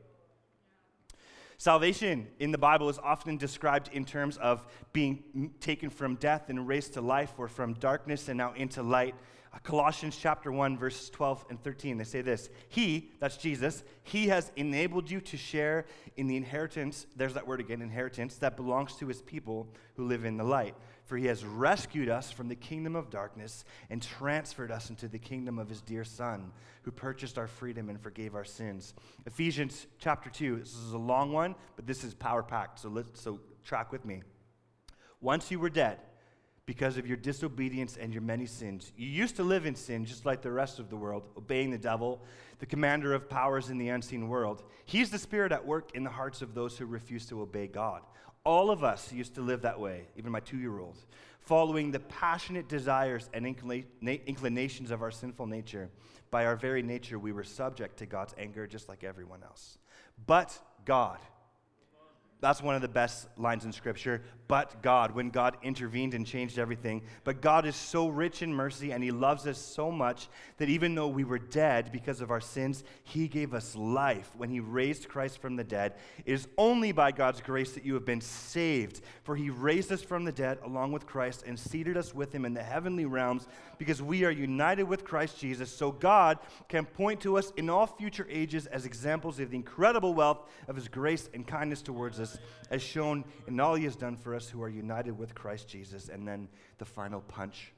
Salvation 1.62 2.26
in 2.40 2.50
the 2.50 2.58
Bible 2.58 2.88
is 2.88 2.98
often 2.98 3.36
described 3.36 3.88
in 3.92 4.04
terms 4.04 4.36
of 4.38 4.66
being 4.92 5.52
taken 5.60 5.90
from 5.90 6.16
death 6.16 6.48
and 6.48 6.66
raised 6.66 6.94
to 6.94 7.00
life 7.00 7.34
or 7.38 7.46
from 7.46 7.74
darkness 7.74 8.28
and 8.28 8.36
now 8.36 8.52
into 8.54 8.82
light. 8.82 9.14
Uh, 9.54 9.58
Colossians 9.62 10.18
chapter 10.20 10.50
1 10.50 10.76
verses 10.76 11.08
12 11.10 11.44
and 11.50 11.62
13 11.62 11.98
they 11.98 12.02
say 12.02 12.20
this, 12.20 12.50
he, 12.68 13.12
that's 13.20 13.36
Jesus, 13.36 13.84
he 14.02 14.26
has 14.26 14.50
enabled 14.56 15.08
you 15.08 15.20
to 15.20 15.36
share 15.36 15.86
in 16.16 16.26
the 16.26 16.34
inheritance, 16.34 17.06
there's 17.14 17.34
that 17.34 17.46
word 17.46 17.60
again, 17.60 17.80
inheritance 17.80 18.38
that 18.38 18.56
belongs 18.56 18.96
to 18.96 19.06
his 19.06 19.22
people 19.22 19.68
who 19.94 20.04
live 20.04 20.24
in 20.24 20.36
the 20.36 20.42
light. 20.42 20.74
For 21.04 21.16
he 21.16 21.26
has 21.26 21.44
rescued 21.44 22.08
us 22.08 22.30
from 22.30 22.48
the 22.48 22.54
kingdom 22.54 22.96
of 22.96 23.10
darkness 23.10 23.64
and 23.90 24.00
transferred 24.00 24.70
us 24.70 24.88
into 24.88 25.08
the 25.08 25.18
kingdom 25.18 25.58
of 25.58 25.68
his 25.68 25.80
dear 25.80 26.04
Son, 26.04 26.52
who 26.82 26.90
purchased 26.90 27.38
our 27.38 27.48
freedom 27.48 27.88
and 27.88 28.00
forgave 28.00 28.34
our 28.34 28.44
sins. 28.44 28.94
Ephesians 29.26 29.86
chapter 29.98 30.30
2, 30.30 30.58
this 30.58 30.74
is 30.74 30.92
a 30.92 30.98
long 30.98 31.32
one, 31.32 31.54
but 31.76 31.86
this 31.86 32.04
is 32.04 32.14
power 32.14 32.42
packed, 32.42 32.78
so, 32.80 32.88
let's 32.88 33.20
so 33.20 33.40
track 33.64 33.92
with 33.92 34.04
me. 34.04 34.22
Once 35.20 35.50
you 35.50 35.58
were 35.58 35.70
dead, 35.70 35.98
because 36.66 36.96
of 36.96 37.06
your 37.06 37.16
disobedience 37.16 37.96
and 37.96 38.12
your 38.12 38.22
many 38.22 38.46
sins. 38.46 38.92
You 38.96 39.08
used 39.08 39.36
to 39.36 39.42
live 39.42 39.66
in 39.66 39.74
sin 39.74 40.04
just 40.04 40.24
like 40.24 40.42
the 40.42 40.52
rest 40.52 40.78
of 40.78 40.90
the 40.90 40.96
world, 40.96 41.24
obeying 41.36 41.70
the 41.70 41.78
devil, 41.78 42.22
the 42.60 42.66
commander 42.66 43.14
of 43.14 43.28
powers 43.28 43.68
in 43.68 43.78
the 43.78 43.88
unseen 43.88 44.28
world. 44.28 44.62
He's 44.84 45.10
the 45.10 45.18
spirit 45.18 45.50
at 45.50 45.66
work 45.66 45.90
in 45.94 46.04
the 46.04 46.10
hearts 46.10 46.40
of 46.40 46.54
those 46.54 46.78
who 46.78 46.86
refuse 46.86 47.26
to 47.26 47.40
obey 47.42 47.66
God. 47.66 48.02
All 48.44 48.70
of 48.70 48.84
us 48.84 49.12
used 49.12 49.34
to 49.34 49.40
live 49.40 49.62
that 49.62 49.80
way, 49.80 50.06
even 50.16 50.30
my 50.30 50.40
two 50.40 50.58
year 50.58 50.78
old, 50.78 50.96
following 51.40 51.90
the 51.90 52.00
passionate 52.00 52.68
desires 52.68 53.28
and 53.34 53.44
inclinations 53.46 54.90
of 54.90 55.02
our 55.02 55.10
sinful 55.10 55.46
nature. 55.46 55.90
By 56.30 56.46
our 56.46 56.56
very 56.56 56.82
nature, 56.82 57.18
we 57.18 57.32
were 57.32 57.44
subject 57.44 57.98
to 57.98 58.06
God's 58.06 58.34
anger 58.38 58.66
just 58.66 58.88
like 58.88 59.04
everyone 59.04 59.42
else. 59.42 59.78
But 60.26 60.56
God, 60.84 61.18
that's 62.42 62.60
one 62.60 62.74
of 62.74 62.82
the 62.82 62.88
best 62.88 63.28
lines 63.38 63.64
in 63.64 63.72
Scripture. 63.72 64.20
But 64.48 64.82
God, 64.82 65.12
when 65.12 65.30
God 65.30 65.56
intervened 65.62 66.12
and 66.12 66.26
changed 66.26 66.58
everything. 66.58 67.02
But 67.22 67.40
God 67.40 67.64
is 67.64 67.76
so 67.76 68.08
rich 68.08 68.42
in 68.42 68.52
mercy 68.52 68.90
and 68.90 69.02
He 69.02 69.12
loves 69.12 69.46
us 69.46 69.56
so 69.56 69.92
much 69.92 70.28
that 70.58 70.68
even 70.68 70.96
though 70.96 71.06
we 71.06 71.22
were 71.22 71.38
dead 71.38 71.92
because 71.92 72.20
of 72.20 72.32
our 72.32 72.40
sins, 72.40 72.82
He 73.04 73.28
gave 73.28 73.54
us 73.54 73.76
life 73.76 74.28
when 74.36 74.50
He 74.50 74.58
raised 74.58 75.08
Christ 75.08 75.40
from 75.40 75.54
the 75.54 75.62
dead. 75.62 75.94
It 76.26 76.32
is 76.32 76.48
only 76.58 76.90
by 76.90 77.12
God's 77.12 77.40
grace 77.40 77.72
that 77.74 77.86
you 77.86 77.94
have 77.94 78.04
been 78.04 78.20
saved. 78.20 79.02
For 79.22 79.36
He 79.36 79.48
raised 79.48 79.92
us 79.92 80.02
from 80.02 80.24
the 80.24 80.32
dead 80.32 80.58
along 80.64 80.90
with 80.90 81.06
Christ 81.06 81.44
and 81.46 81.56
seated 81.56 81.96
us 81.96 82.12
with 82.12 82.34
Him 82.34 82.44
in 82.44 82.54
the 82.54 82.62
heavenly 82.62 83.04
realms 83.04 83.46
because 83.78 84.02
we 84.02 84.24
are 84.24 84.30
united 84.32 84.84
with 84.84 85.04
Christ 85.04 85.38
Jesus. 85.38 85.70
So 85.70 85.92
God 85.92 86.38
can 86.68 86.86
point 86.86 87.20
to 87.20 87.38
us 87.38 87.52
in 87.56 87.70
all 87.70 87.86
future 87.86 88.26
ages 88.28 88.66
as 88.66 88.84
examples 88.84 89.38
of 89.38 89.50
the 89.50 89.56
incredible 89.56 90.12
wealth 90.12 90.50
of 90.66 90.74
His 90.74 90.88
grace 90.88 91.30
and 91.32 91.46
kindness 91.46 91.82
towards 91.82 92.18
us 92.18 92.31
as 92.70 92.82
shown 92.82 93.24
in 93.46 93.60
all 93.60 93.74
he 93.74 93.84
has 93.84 93.96
done 93.96 94.16
for 94.16 94.34
us 94.34 94.48
who 94.48 94.62
are 94.62 94.68
united 94.68 95.16
with 95.16 95.34
Christ 95.34 95.68
Jesus. 95.68 96.08
And 96.08 96.26
then 96.26 96.48
the 96.78 96.84
final 96.84 97.20
punch 97.20 97.72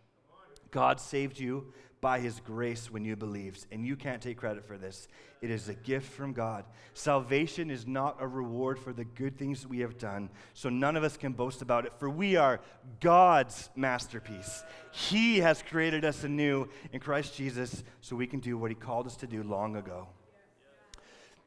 God 0.75 0.99
saved 0.99 1.39
you 1.39 1.73
by 2.01 2.19
his 2.19 2.41
grace 2.41 2.91
when 2.91 3.05
you 3.05 3.15
believed, 3.15 3.65
and 3.71 3.87
you 3.87 3.95
can't 3.95 4.21
take 4.21 4.37
credit 4.37 4.63
for 4.63 4.77
this. 4.77 5.07
It 5.41 5.51
is 5.51 5.69
a 5.69 5.75
gift 5.75 6.13
from 6.13 6.33
God. 6.33 6.65
Salvation 6.95 7.71
is 7.71 7.87
not 7.87 8.17
a 8.19 8.27
reward 8.27 8.79
for 8.79 8.93
the 8.93 9.05
good 9.05 9.39
things 9.39 9.67
we 9.67 9.79
have 9.79 9.97
done, 9.99 10.29
so 10.53 10.69
none 10.69 10.97
of 10.97 11.05
us 11.05 11.17
can 11.17 11.33
boast 11.33 11.63
about 11.63 11.87
it, 11.87 11.93
for 11.95 12.11
we 12.11 12.35
are 12.35 12.61
God's 13.01 13.71
masterpiece. 13.77 14.65
He 14.91 15.39
has 15.39 15.63
created 15.63 16.05
us 16.05 16.25
anew 16.25 16.69
in 16.93 16.99
Christ 16.99 17.37
Jesus 17.37 17.85
so 18.01 18.17
we 18.17 18.27
can 18.27 18.41
do 18.41 18.59
what 18.59 18.73
he 18.73 18.75
called 18.75 19.07
us 19.07 19.17
to 19.19 19.29
do 19.29 19.45
long 19.45 19.77
ago. 19.77 20.09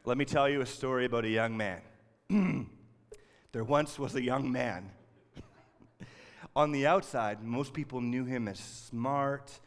Let 0.06 0.18
me 0.18 0.24
tell 0.24 0.48
you 0.48 0.62
a 0.62 0.66
story 0.66 1.06
about 1.06 1.26
a 1.26 1.30
young 1.30 1.58
man. 1.58 1.82
There 3.52 3.64
once 3.64 3.98
was 3.98 4.16
a 4.16 4.22
young 4.22 4.52
man. 4.52 4.92
On 6.56 6.72
the 6.72 6.86
outside, 6.88 7.44
most 7.44 7.74
people 7.74 8.02
knew 8.02 8.26
him 8.26 8.48
as 8.48 8.60
smart, 8.60 9.60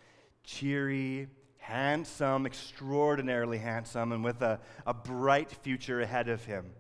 cheery, 0.45 1.29
handsome, 1.59 2.47
extraordinarily 2.47 3.59
handsome, 3.59 4.13
and 4.13 4.25
with 4.25 4.43
a, 4.43 4.61
a 4.87 4.93
bright 4.93 5.51
future 5.51 6.01
ahead 6.01 6.29
of 6.29 6.45
him. 6.45 6.73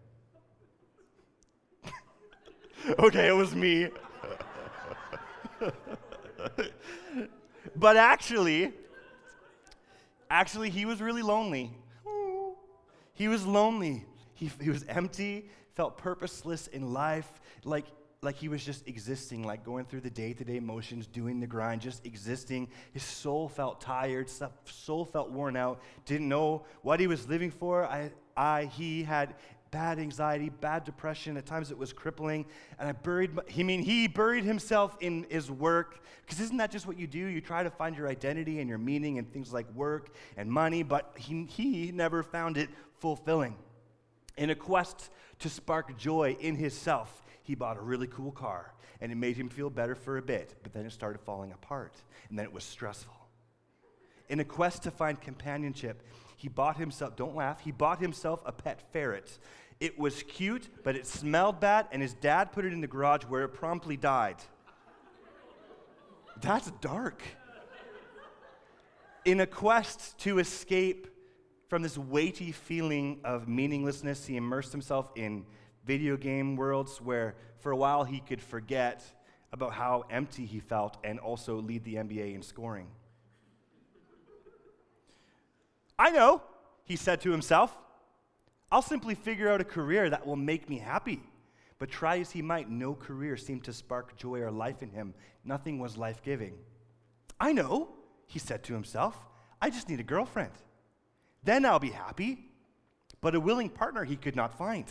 okay, 2.99 3.28
it 3.28 3.37
was 3.37 3.54
me. 3.54 3.88
but 7.76 7.97
actually, 7.97 8.73
actually, 10.28 10.71
he 10.71 10.85
was 10.85 11.00
really 11.00 11.23
lonely. 11.23 11.73
He 13.14 13.28
was 13.28 13.47
lonely. 13.47 14.04
He, 14.40 14.50
he 14.61 14.70
was 14.70 14.85
empty 14.88 15.50
felt 15.75 15.99
purposeless 15.99 16.66
in 16.66 16.92
life, 16.92 17.40
like, 17.64 17.87
like 18.23 18.37
he 18.37 18.49
was 18.49 18.64
just 18.64 18.88
existing, 18.88 19.44
like 19.44 19.64
going 19.64 19.85
through 19.85 20.00
the 20.00 20.11
day 20.11 20.32
to 20.32 20.44
day 20.44 20.61
motions, 20.61 21.06
doing 21.06 21.40
the 21.40 21.47
grind, 21.47 21.80
just 21.80 22.04
existing. 22.04 22.68
His 22.92 23.02
soul 23.02 23.49
felt 23.49 23.80
tired, 23.80 24.28
soul 24.64 25.04
felt 25.04 25.30
worn 25.30 25.56
out, 25.56 25.80
didn't 26.06 26.28
know 26.28 26.64
what 26.82 27.00
he 27.00 27.06
was 27.06 27.28
living 27.28 27.50
for. 27.50 27.85
I, 27.85 28.11
I, 28.37 28.64
he 28.64 29.02
had 29.02 29.35
bad 29.70 29.99
anxiety, 29.99 30.49
bad 30.49 30.85
depression. 30.85 31.37
At 31.37 31.47
times 31.47 31.70
it 31.70 31.78
was 31.78 31.92
crippling. 31.92 32.47
And 32.78 32.88
I 32.88 32.92
buried, 32.92 33.30
he 33.47 33.62
mean, 33.62 33.82
he 33.82 34.09
buried 34.09 34.44
himself 34.44 34.97
in 35.00 35.26
his 35.28 35.50
work. 35.50 36.02
Because 36.26 36.40
isn't 36.40 36.56
that 36.56 36.70
just 36.70 36.87
what 36.87 36.99
you 36.99 37.06
do? 37.06 37.18
You 37.18 37.40
try 37.40 37.62
to 37.62 37.70
find 37.70 37.97
your 37.97 38.09
identity 38.09 38.61
and 38.61 38.68
your 38.68 38.78
meaning 38.78 39.18
and 39.18 39.30
things 39.32 39.52
like 39.52 39.70
work 39.75 40.14
and 40.37 40.50
money, 40.50 40.82
but 40.82 41.12
he, 41.16 41.44
he 41.44 41.92
never 41.92 42.23
found 42.23 42.56
it 42.56 42.70
fulfilling. 42.99 43.56
In 44.40 44.49
a 44.49 44.54
quest 44.54 45.11
to 45.40 45.50
spark 45.50 45.99
joy 45.99 46.35
in 46.40 46.56
himself, 46.56 47.23
he 47.42 47.54
bought 47.54 47.76
a 47.76 47.80
really 47.82 48.06
cool 48.06 48.32
car 48.32 48.73
and 49.02 49.12
it 49.12 49.16
made 49.16 49.37
him 49.37 49.50
feel 49.50 49.68
better 49.68 49.94
for 49.94 50.16
a 50.16 50.23
bit, 50.23 50.54
but 50.62 50.73
then 50.73 50.87
it 50.87 50.92
started 50.92 51.20
falling 51.20 51.52
apart 51.52 51.92
and 52.30 52.38
then 52.38 52.47
it 52.47 52.52
was 52.52 52.64
stressful. 52.64 53.14
In 54.30 54.40
a 54.40 54.44
quest 54.44 54.82
to 54.85 54.90
find 54.90 55.20
companionship, 55.20 56.02
he 56.37 56.49
bought 56.49 56.78
himself, 56.78 57.16
don't 57.16 57.37
laugh, 57.37 57.61
he 57.61 57.70
bought 57.70 58.00
himself 58.00 58.40
a 58.47 58.52
pet 58.52 58.80
ferret. 58.94 59.38
It 59.78 59.99
was 59.99 60.23
cute, 60.23 60.70
but 60.85 60.97
it 60.97 61.06
smelled 61.06 61.61
bad, 61.61 61.88
and 61.92 62.00
his 62.00 62.14
dad 62.14 62.50
put 62.50 62.64
it 62.64 62.73
in 62.73 62.80
the 62.80 62.87
garage 62.87 63.25
where 63.25 63.42
it 63.42 63.49
promptly 63.49 63.99
died. 63.99 64.37
That's 66.40 66.70
dark. 66.80 67.23
In 69.26 69.40
a 69.40 69.47
quest 69.47 70.16
to 70.20 70.38
escape 70.38 71.09
from 71.71 71.83
this 71.83 71.97
weighty 71.97 72.50
feeling 72.50 73.21
of 73.23 73.47
meaninglessness, 73.47 74.27
he 74.27 74.37
immersed 74.37 74.73
himself 74.73 75.09
in 75.15 75.47
video 75.87 76.17
game 76.17 76.57
worlds 76.57 77.00
where 77.00 77.37
for 77.61 77.71
a 77.71 77.77
while 77.77 78.03
he 78.03 78.19
could 78.19 78.43
forget 78.43 79.05
about 79.53 79.73
how 79.73 80.05
empty 80.11 80.45
he 80.45 80.59
felt 80.59 80.97
and 81.05 81.21
also 81.21 81.61
lead 81.61 81.85
the 81.85 81.95
NBA 81.95 82.35
in 82.35 82.43
scoring. 82.43 82.89
I 85.97 86.11
know, 86.11 86.43
he 86.83 86.97
said 86.97 87.21
to 87.21 87.31
himself. 87.31 87.77
I'll 88.73 88.83
simply 88.83 89.15
figure 89.15 89.49
out 89.49 89.61
a 89.61 89.65
career 89.65 90.11
that 90.11 90.27
will 90.27 90.35
make 90.35 90.69
me 90.69 90.79
happy. 90.79 91.23
But 91.79 91.89
try 91.89 92.19
as 92.19 92.33
he 92.33 92.43
might, 92.43 92.69
no 92.69 92.97
career 92.97 93.37
seemed 93.37 93.62
to 93.65 93.73
spark 93.73 94.17
joy 94.17 94.41
or 94.41 94.50
life 94.50 94.83
in 94.83 94.91
him. 94.91 95.15
Nothing 95.45 95.79
was 95.79 95.97
life 95.97 96.21
giving. 96.25 96.55
I 97.39 97.53
know, 97.53 97.91
he 98.27 98.41
said 98.41 98.65
to 98.65 98.75
himself. 98.75 99.17
I 99.62 99.71
just 99.71 99.89
need 99.89 100.00
a 100.00 100.05
girlfriend. 100.05 100.50
Then 101.42 101.64
I'll 101.64 101.78
be 101.78 101.90
happy. 101.90 102.50
But 103.20 103.35
a 103.35 103.40
willing 103.40 103.68
partner 103.68 104.04
he 104.04 104.16
could 104.16 104.37
not 104.37 104.56
find. 104.56 104.87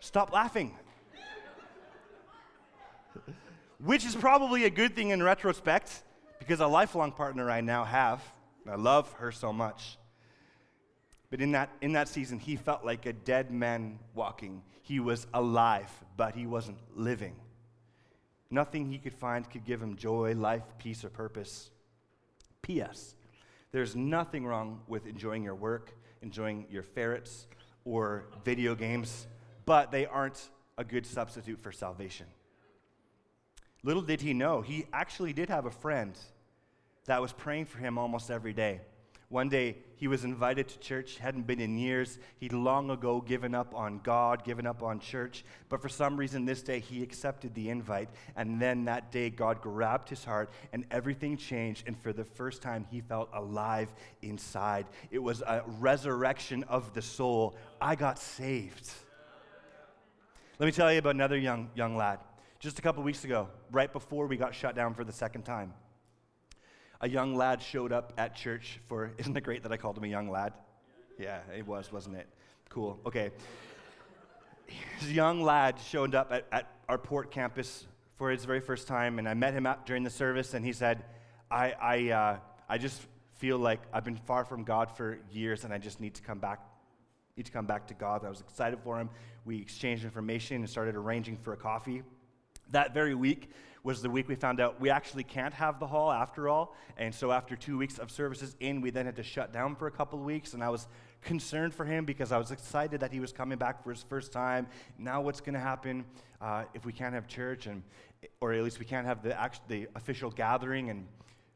Stop 0.00 0.32
laughing. 0.32 0.76
Which 3.78 4.04
is 4.04 4.14
probably 4.14 4.64
a 4.64 4.70
good 4.70 4.94
thing 4.94 5.10
in 5.10 5.22
retrospect 5.22 6.02
because 6.38 6.60
a 6.60 6.66
lifelong 6.66 7.12
partner 7.12 7.50
I 7.50 7.60
now 7.60 7.84
have, 7.84 8.22
I 8.68 8.76
love 8.76 9.12
her 9.14 9.32
so 9.32 9.52
much. 9.52 9.98
But 11.30 11.40
in 11.40 11.52
that, 11.52 11.70
in 11.80 11.92
that 11.92 12.08
season, 12.08 12.38
he 12.38 12.56
felt 12.56 12.84
like 12.84 13.06
a 13.06 13.12
dead 13.12 13.50
man 13.50 13.98
walking. 14.14 14.62
He 14.82 15.00
was 15.00 15.26
alive, 15.32 15.90
but 16.16 16.34
he 16.34 16.46
wasn't 16.46 16.78
living. 16.94 17.36
Nothing 18.50 18.90
he 18.90 18.98
could 18.98 19.14
find 19.14 19.48
could 19.48 19.64
give 19.64 19.80
him 19.80 19.96
joy, 19.96 20.34
life, 20.34 20.64
peace, 20.78 21.04
or 21.04 21.08
purpose. 21.08 21.70
P.S. 22.62 23.14
There's 23.72 23.94
nothing 23.94 24.46
wrong 24.46 24.80
with 24.88 25.06
enjoying 25.06 25.42
your 25.44 25.54
work, 25.54 25.92
enjoying 26.22 26.66
your 26.70 26.82
ferrets, 26.82 27.46
or 27.84 28.24
video 28.44 28.74
games, 28.74 29.26
but 29.64 29.90
they 29.90 30.06
aren't 30.06 30.50
a 30.76 30.84
good 30.84 31.06
substitute 31.06 31.60
for 31.60 31.72
salvation. 31.72 32.26
Little 33.82 34.02
did 34.02 34.20
he 34.20 34.34
know, 34.34 34.60
he 34.60 34.86
actually 34.92 35.32
did 35.32 35.48
have 35.48 35.66
a 35.66 35.70
friend 35.70 36.18
that 37.06 37.22
was 37.22 37.32
praying 37.32 37.64
for 37.64 37.78
him 37.78 37.96
almost 37.96 38.30
every 38.30 38.52
day. 38.52 38.80
One 39.30 39.48
day, 39.48 39.76
he 39.94 40.08
was 40.08 40.24
invited 40.24 40.66
to 40.66 40.78
church, 40.80 41.18
hadn't 41.18 41.46
been 41.46 41.60
in 41.60 41.78
years. 41.78 42.18
He'd 42.40 42.52
long 42.52 42.90
ago 42.90 43.20
given 43.20 43.54
up 43.54 43.72
on 43.76 44.00
God, 44.02 44.42
given 44.42 44.66
up 44.66 44.82
on 44.82 44.98
church. 44.98 45.44
But 45.68 45.80
for 45.80 45.88
some 45.88 46.16
reason, 46.16 46.44
this 46.44 46.62
day, 46.62 46.80
he 46.80 47.04
accepted 47.04 47.54
the 47.54 47.70
invite. 47.70 48.08
And 48.34 48.60
then 48.60 48.86
that 48.86 49.12
day, 49.12 49.30
God 49.30 49.60
grabbed 49.60 50.08
his 50.08 50.24
heart, 50.24 50.50
and 50.72 50.84
everything 50.90 51.36
changed. 51.36 51.84
And 51.86 51.96
for 52.02 52.12
the 52.12 52.24
first 52.24 52.60
time, 52.60 52.84
he 52.90 53.00
felt 53.02 53.28
alive 53.32 53.94
inside. 54.20 54.86
It 55.12 55.20
was 55.20 55.42
a 55.42 55.62
resurrection 55.78 56.64
of 56.64 56.92
the 56.92 57.02
soul. 57.02 57.56
I 57.80 57.94
got 57.94 58.18
saved. 58.18 58.90
Let 60.58 60.66
me 60.66 60.72
tell 60.72 60.92
you 60.92 60.98
about 60.98 61.14
another 61.14 61.38
young, 61.38 61.70
young 61.76 61.96
lad. 61.96 62.18
Just 62.58 62.80
a 62.80 62.82
couple 62.82 63.04
weeks 63.04 63.22
ago, 63.22 63.48
right 63.70 63.92
before 63.92 64.26
we 64.26 64.36
got 64.36 64.56
shut 64.56 64.74
down 64.74 64.92
for 64.92 65.04
the 65.04 65.12
second 65.12 65.42
time 65.42 65.72
a 67.00 67.08
young 67.08 67.34
lad 67.34 67.62
showed 67.62 67.92
up 67.92 68.12
at 68.18 68.36
church 68.36 68.80
for, 68.86 69.12
isn't 69.18 69.36
it 69.36 69.40
great 69.42 69.62
that 69.62 69.72
I 69.72 69.76
called 69.76 69.96
him 69.96 70.04
a 70.04 70.08
young 70.08 70.30
lad? 70.30 70.52
Yeah, 71.18 71.40
it 71.56 71.66
was, 71.66 71.92
wasn't 71.92 72.16
it? 72.16 72.28
Cool. 72.68 72.98
Okay. 73.04 73.30
This 75.00 75.10
young 75.10 75.42
lad 75.42 75.78
showed 75.78 76.14
up 76.14 76.32
at, 76.32 76.46
at 76.52 76.70
our 76.88 76.98
port 76.98 77.30
campus 77.30 77.86
for 78.16 78.30
his 78.30 78.44
very 78.44 78.60
first 78.60 78.86
time, 78.86 79.18
and 79.18 79.28
I 79.28 79.34
met 79.34 79.54
him 79.54 79.66
out 79.66 79.86
during 79.86 80.02
the 80.02 80.10
service, 80.10 80.54
and 80.54 80.64
he 80.64 80.72
said, 80.72 81.04
I, 81.50 81.72
I, 81.72 82.10
uh, 82.10 82.36
I 82.68 82.78
just 82.78 83.00
feel 83.34 83.58
like 83.58 83.80
I've 83.92 84.04
been 84.04 84.16
far 84.16 84.44
from 84.44 84.62
God 84.62 84.90
for 84.96 85.18
years, 85.32 85.64
and 85.64 85.72
I 85.72 85.78
just 85.78 86.00
need 86.00 86.14
to 86.14 86.22
come 86.22 86.38
back, 86.38 86.60
need 87.36 87.46
to 87.46 87.52
come 87.52 87.66
back 87.66 87.86
to 87.88 87.94
God. 87.94 88.24
I 88.24 88.28
was 88.28 88.40
excited 88.40 88.78
for 88.84 89.00
him. 89.00 89.10
We 89.44 89.58
exchanged 89.58 90.04
information 90.04 90.58
and 90.58 90.70
started 90.70 90.94
arranging 90.94 91.38
for 91.38 91.54
a 91.54 91.56
coffee. 91.56 92.02
That 92.70 92.94
very 92.94 93.14
week, 93.14 93.50
was 93.82 94.02
the 94.02 94.10
week 94.10 94.28
we 94.28 94.34
found 94.34 94.60
out 94.60 94.80
we 94.80 94.90
actually 94.90 95.24
can't 95.24 95.54
have 95.54 95.80
the 95.80 95.86
hall 95.86 96.12
after 96.12 96.48
all. 96.48 96.76
And 96.96 97.14
so 97.14 97.32
after 97.32 97.56
two 97.56 97.78
weeks 97.78 97.98
of 97.98 98.10
services 98.10 98.54
in, 98.60 98.80
we 98.80 98.90
then 98.90 99.06
had 99.06 99.16
to 99.16 99.22
shut 99.22 99.52
down 99.52 99.74
for 99.74 99.86
a 99.86 99.90
couple 99.90 100.18
of 100.18 100.24
weeks. 100.24 100.54
And 100.54 100.62
I 100.62 100.68
was 100.68 100.86
concerned 101.22 101.74
for 101.74 101.84
him 101.84 102.04
because 102.04 102.32
I 102.32 102.38
was 102.38 102.50
excited 102.50 103.00
that 103.00 103.12
he 103.12 103.20
was 103.20 103.32
coming 103.32 103.58
back 103.58 103.82
for 103.82 103.90
his 103.90 104.02
first 104.02 104.32
time. 104.32 104.66
Now 104.98 105.20
what's 105.20 105.40
going 105.40 105.54
to 105.54 105.60
happen 105.60 106.04
uh, 106.40 106.64
if 106.74 106.84
we 106.84 106.92
can't 106.92 107.14
have 107.14 107.26
church 107.26 107.66
and 107.66 107.82
or 108.40 108.52
at 108.52 108.62
least 108.62 108.78
we 108.78 108.84
can't 108.84 109.06
have 109.06 109.22
the, 109.22 109.38
act- 109.38 109.66
the 109.68 109.88
official 109.94 110.30
gathering 110.30 110.90
and 110.90 111.06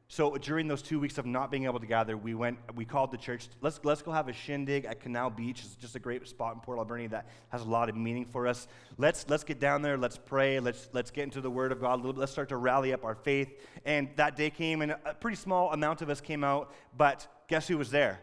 so 0.09 0.37
during 0.37 0.69
those 0.69 0.83
two 0.83 1.01
weeks 1.01 1.17
of 1.17 1.25
not 1.25 1.51
being 1.51 1.65
able 1.65 1.81
to 1.81 1.87
gather, 1.87 2.17
we 2.17 2.35
went, 2.35 2.59
we 2.75 2.85
called 2.85 3.11
the 3.11 3.17
church, 3.17 3.49
let's, 3.63 3.81
let's 3.85 4.03
go 4.03 4.13
have 4.13 4.29
a 4.29 4.33
shindig 4.33 4.85
at 4.85 5.01
Canal 5.01 5.31
Beach. 5.31 5.63
It's 5.65 5.75
just 5.77 5.97
a 5.97 5.99
great 5.99 6.27
spot 6.29 6.55
in 6.55 6.61
Port 6.61 6.79
Alberni 6.79 7.07
that 7.09 7.27
has 7.49 7.63
a 7.63 7.69
lot 7.69 7.89
of 7.89 7.97
meaning 7.97 8.27
for 8.27 8.47
us. 8.47 8.69
Let's, 8.99 9.25
let's 9.29 9.45
get 9.45 9.59
down 9.59 9.81
there, 9.83 9.97
let's 9.97 10.19
pray, 10.19 10.61
let's, 10.61 10.89
let's 10.93 11.11
get 11.11 11.25
into 11.25 11.41
the 11.41 11.51
Word 11.51 11.73
of 11.73 11.81
God, 11.81 11.95
a 11.95 12.03
little. 12.03 12.21
let's 12.21 12.33
start 12.33 12.51
to 12.51 12.57
rally 12.57 12.93
up 12.93 13.05
our 13.05 13.15
faith. 13.15 13.49
And 13.85 14.09
that 14.17 14.37
day 14.37 14.51
came, 14.51 14.83
and 14.83 14.93
a 14.93 15.15
pretty 15.19 15.37
small 15.37 15.73
amount 15.73 16.03
of 16.03 16.11
us 16.11 16.21
came 16.21 16.45
out, 16.45 16.75
but 16.97 17.27
guess 17.49 17.67
who 17.67 17.79
was 17.79 17.91
there? 17.91 18.21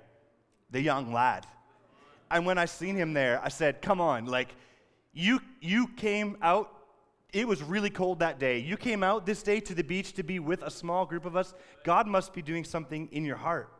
The 0.70 0.82
young 0.82 1.12
lad. 1.12 1.48
And 2.30 2.46
when 2.46 2.58
I 2.58 2.66
seen 2.66 2.96
him 2.96 3.14
there, 3.14 3.42
I 3.44 3.50
said, 3.50 3.82
come 3.82 4.00
on, 4.00 4.26
like, 4.26 4.56
you, 5.14 5.42
you 5.60 5.88
came 5.88 6.38
out 6.42 6.81
it 7.34 7.48
was 7.48 7.64
really 7.64 7.90
cold 7.90 8.20
that 8.20 8.40
day. 8.40 8.60
You 8.60 8.76
came 8.76 9.04
out 9.04 9.26
this 9.26 9.42
day 9.42 9.60
to 9.62 9.74
the 9.74 9.84
beach 9.84 10.14
to 10.14 10.24
be 10.24 10.40
with 10.40 10.64
a 10.64 10.72
small 10.72 11.06
group 11.06 11.26
of 11.26 11.36
us. 11.36 11.54
God 11.84 12.08
must 12.08 12.34
be 12.34 12.42
doing 12.42 12.66
something 12.66 13.08
in 13.12 13.24
your 13.24 13.38
heart. 13.38 13.72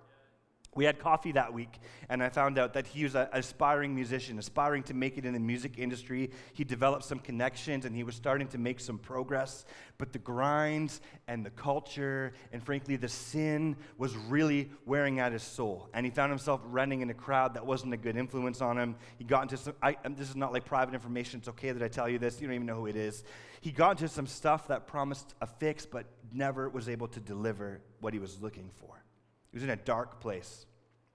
We 0.74 0.86
had 0.86 1.00
coffee 1.00 1.34
that 1.34 1.54
week, 1.54 1.80
and 2.08 2.24
I 2.24 2.30
found 2.30 2.58
out 2.58 2.74
that 2.76 2.88
he 2.88 3.04
was 3.04 3.14
an 3.14 3.28
aspiring 3.34 3.94
musician, 3.94 4.40
aspiring 4.40 4.84
to 4.84 4.94
make 4.94 5.18
it 5.18 5.26
in 5.26 5.34
the 5.34 5.40
music 5.40 5.78
industry. 5.78 6.32
He 6.54 6.64
developed 6.64 7.04
some 7.04 7.20
connections, 7.20 7.84
and 7.84 7.94
he 7.94 8.04
was 8.06 8.16
starting 8.16 8.48
to 8.50 8.58
make 8.58 8.80
some 8.80 8.98
progress. 8.98 9.66
But 9.98 10.14
the 10.14 10.20
grinds 10.20 11.02
and 11.28 11.46
the 11.46 11.50
culture, 11.50 12.32
and 12.54 12.64
frankly, 12.64 12.96
the 12.96 13.10
sin 13.10 13.76
was 13.98 14.16
really 14.16 14.72
wearing 14.86 15.20
at 15.20 15.34
his 15.34 15.44
soul. 15.44 15.90
And 15.94 16.06
he 16.06 16.10
found 16.10 16.32
himself 16.32 16.62
running 16.64 17.02
in 17.02 17.10
a 17.10 17.14
crowd 17.14 17.56
that 17.56 17.66
wasn't 17.66 17.94
a 17.94 17.98
good 17.98 18.16
influence 18.16 18.62
on 18.62 18.78
him. 18.78 18.96
He 19.18 19.26
got 19.26 19.42
into 19.42 19.58
some, 19.58 19.74
I, 19.84 19.98
this 20.16 20.30
is 20.30 20.38
not 20.38 20.54
like 20.54 20.64
private 20.64 20.94
information. 20.94 21.40
It's 21.40 21.50
okay 21.50 21.74
that 21.74 21.84
I 21.84 21.90
tell 21.90 22.08
you 22.08 22.18
this. 22.18 22.40
You 22.40 22.48
don't 22.48 22.56
even 22.56 22.68
know 22.68 22.76
who 22.76 22.88
it 22.88 22.96
is. 22.96 23.26
He 23.60 23.72
got 23.72 24.00
into 24.00 24.08
some 24.08 24.26
stuff 24.26 24.70
that 24.70 24.88
promised 24.88 25.36
a 25.42 25.48
fix, 25.48 25.86
but 25.86 26.06
never 26.32 26.70
was 26.70 26.88
able 26.88 27.10
to 27.10 27.20
deliver 27.20 27.82
what 28.00 28.14
he 28.14 28.20
was 28.20 28.42
looking 28.42 28.70
for. 28.76 29.04
He 29.52 29.58
was 29.58 29.64
in 29.64 29.70
a 29.70 29.76
dark 29.76 30.20
place. 30.22 30.66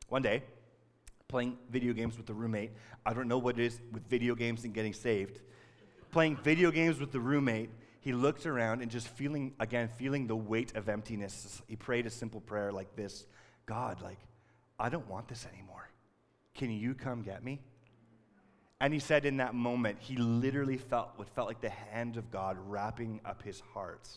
One 0.09 0.23
day, 0.23 0.43
playing 1.29 1.59
video 1.71 1.93
games 1.93 2.17
with 2.17 2.27
the 2.27 2.35
roommate, 2.35 2.73
I 3.05 3.13
don't 3.13 3.29
know 3.29 3.39
what 3.39 3.59
it 3.59 3.65
is 3.65 3.81
with 3.93 4.07
video 4.09 4.35
games 4.35 4.65
and 4.65 4.75
getting 4.75 4.93
saved. 4.93 5.41
Playing 6.13 6.37
video 6.37 6.71
games 6.71 7.01
with 7.01 7.13
the 7.13 7.21
roommate, 7.21 7.71
he 8.01 8.13
looked 8.13 8.47
around 8.47 8.83
and 8.83 8.91
just 8.91 9.09
feeling, 9.09 9.55
again, 9.59 9.89
feeling 9.89 10.27
the 10.27 10.37
weight 10.37 10.77
of 10.77 10.89
emptiness. 10.89 11.61
He 11.67 11.77
prayed 11.77 12.07
a 12.07 12.11
simple 12.11 12.41
prayer 12.41 12.71
like 12.73 12.95
this 12.95 13.27
God, 13.65 14.01
like, 14.01 14.21
I 14.79 14.89
don't 14.89 15.09
want 15.09 15.29
this 15.29 15.47
anymore. 15.53 15.89
Can 16.55 16.71
you 16.71 16.95
come 16.95 17.23
get 17.23 17.43
me? 17.43 17.61
And 18.81 18.93
he 18.93 19.01
said 19.01 19.25
in 19.25 19.39
that 19.39 19.55
moment, 19.55 19.97
he 20.01 20.17
literally 20.17 20.77
felt 20.77 21.11
what 21.17 21.29
felt 21.31 21.49
like 21.49 21.63
the 21.63 21.71
hand 21.71 22.17
of 22.17 22.31
God 22.31 22.59
wrapping 22.69 23.21
up 23.25 23.43
his 23.43 23.61
heart 23.73 24.09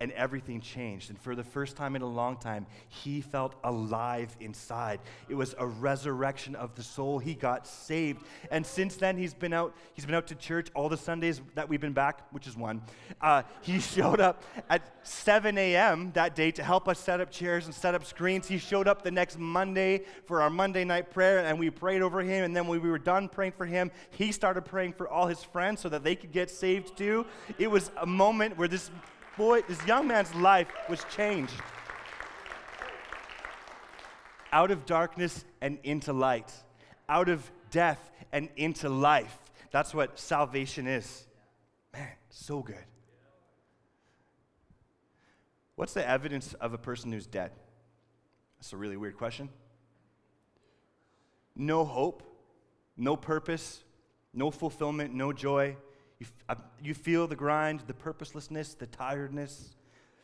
and 0.00 0.12
everything 0.12 0.60
changed. 0.60 1.10
And 1.10 1.18
for 1.18 1.34
the 1.34 1.44
first 1.44 1.76
time 1.76 1.96
in 1.96 2.02
a 2.02 2.08
long 2.08 2.36
time, 2.36 2.66
he 2.88 3.20
felt 3.20 3.54
alive 3.64 4.36
inside. 4.40 5.00
It 5.28 5.34
was 5.34 5.54
a 5.58 5.66
resurrection 5.66 6.54
of 6.56 6.74
the 6.74 6.82
soul. 6.82 7.18
He 7.18 7.34
got 7.34 7.66
saved. 7.66 8.22
And 8.50 8.66
since 8.66 8.96
then, 8.96 9.16
he's 9.16 9.34
been 9.34 9.52
out, 9.52 9.74
he's 9.94 10.04
been 10.04 10.14
out 10.14 10.26
to 10.28 10.34
church 10.34 10.68
all 10.74 10.88
the 10.88 10.96
Sundays 10.96 11.40
that 11.54 11.68
we've 11.68 11.80
been 11.80 11.92
back, 11.92 12.22
which 12.32 12.46
is 12.46 12.56
one. 12.56 12.82
Uh, 13.20 13.42
he 13.62 13.80
showed 13.94 14.20
up 14.20 14.42
at 14.68 15.06
7 15.06 15.56
a.m. 15.56 16.10
that 16.12 16.34
day 16.34 16.50
to 16.50 16.62
help 16.62 16.88
us 16.88 16.98
set 16.98 17.20
up 17.20 17.30
chairs 17.30 17.66
and 17.66 17.74
set 17.74 17.94
up 17.94 18.04
screens. 18.04 18.48
He 18.48 18.58
showed 18.58 18.88
up 18.88 19.02
the 19.02 19.10
next 19.10 19.38
Monday 19.38 20.02
for 20.26 20.42
our 20.42 20.50
Monday 20.50 20.84
night 20.84 21.10
prayer, 21.10 21.38
and 21.38 21.58
we 21.58 21.70
prayed 21.70 22.02
over 22.02 22.20
him. 22.20 22.44
And 22.44 22.54
then 22.54 22.66
when 22.66 22.82
we 22.82 22.90
were 22.90 22.98
done 22.98 23.28
praying 23.28 23.52
for 23.52 23.66
him, 23.66 23.90
he 24.10 24.32
started 24.32 24.62
praying 24.62 24.94
for 24.94 25.08
all 25.08 25.26
his 25.26 25.42
friends 25.42 25.80
so 25.80 25.88
that 25.88 26.02
they 26.02 26.16
could 26.16 26.32
get 26.32 26.50
saved 26.50 26.96
too. 26.96 27.26
It 27.58 27.70
was 27.70 27.90
a 27.96 28.06
moment 28.06 28.58
where 28.58 28.68
this 28.68 28.90
boy, 29.36 29.62
this 29.62 29.84
young 29.86 30.06
man's 30.06 30.34
life 30.34 30.68
was 30.88 31.04
changed. 31.14 31.54
Out 34.52 34.70
of 34.70 34.86
darkness 34.86 35.44
and 35.60 35.78
into 35.82 36.12
light, 36.12 36.52
out 37.08 37.28
of 37.28 37.50
death 37.70 38.10
and 38.32 38.48
into 38.56 38.88
life. 38.88 39.36
That's 39.70 39.92
what 39.92 40.18
salvation 40.18 40.86
is. 40.86 41.26
Man, 41.92 42.08
so 42.30 42.60
good. 42.60 42.84
What's 45.76 45.94
the 45.94 46.08
evidence 46.08 46.54
of 46.54 46.72
a 46.72 46.78
person 46.78 47.10
who's 47.10 47.26
dead? 47.26 47.50
That's 48.58 48.72
a 48.72 48.76
really 48.76 48.96
weird 48.96 49.16
question. 49.16 49.48
No 51.56 51.84
hope, 51.84 52.22
no 52.96 53.16
purpose, 53.16 53.82
no 54.32 54.50
fulfillment, 54.50 55.12
no 55.14 55.32
joy, 55.32 55.76
you, 56.18 56.26
uh, 56.48 56.54
you 56.82 56.94
feel 56.94 57.26
the 57.26 57.36
grind, 57.36 57.80
the 57.86 57.94
purposelessness, 57.94 58.74
the 58.74 58.86
tiredness. 58.86 59.74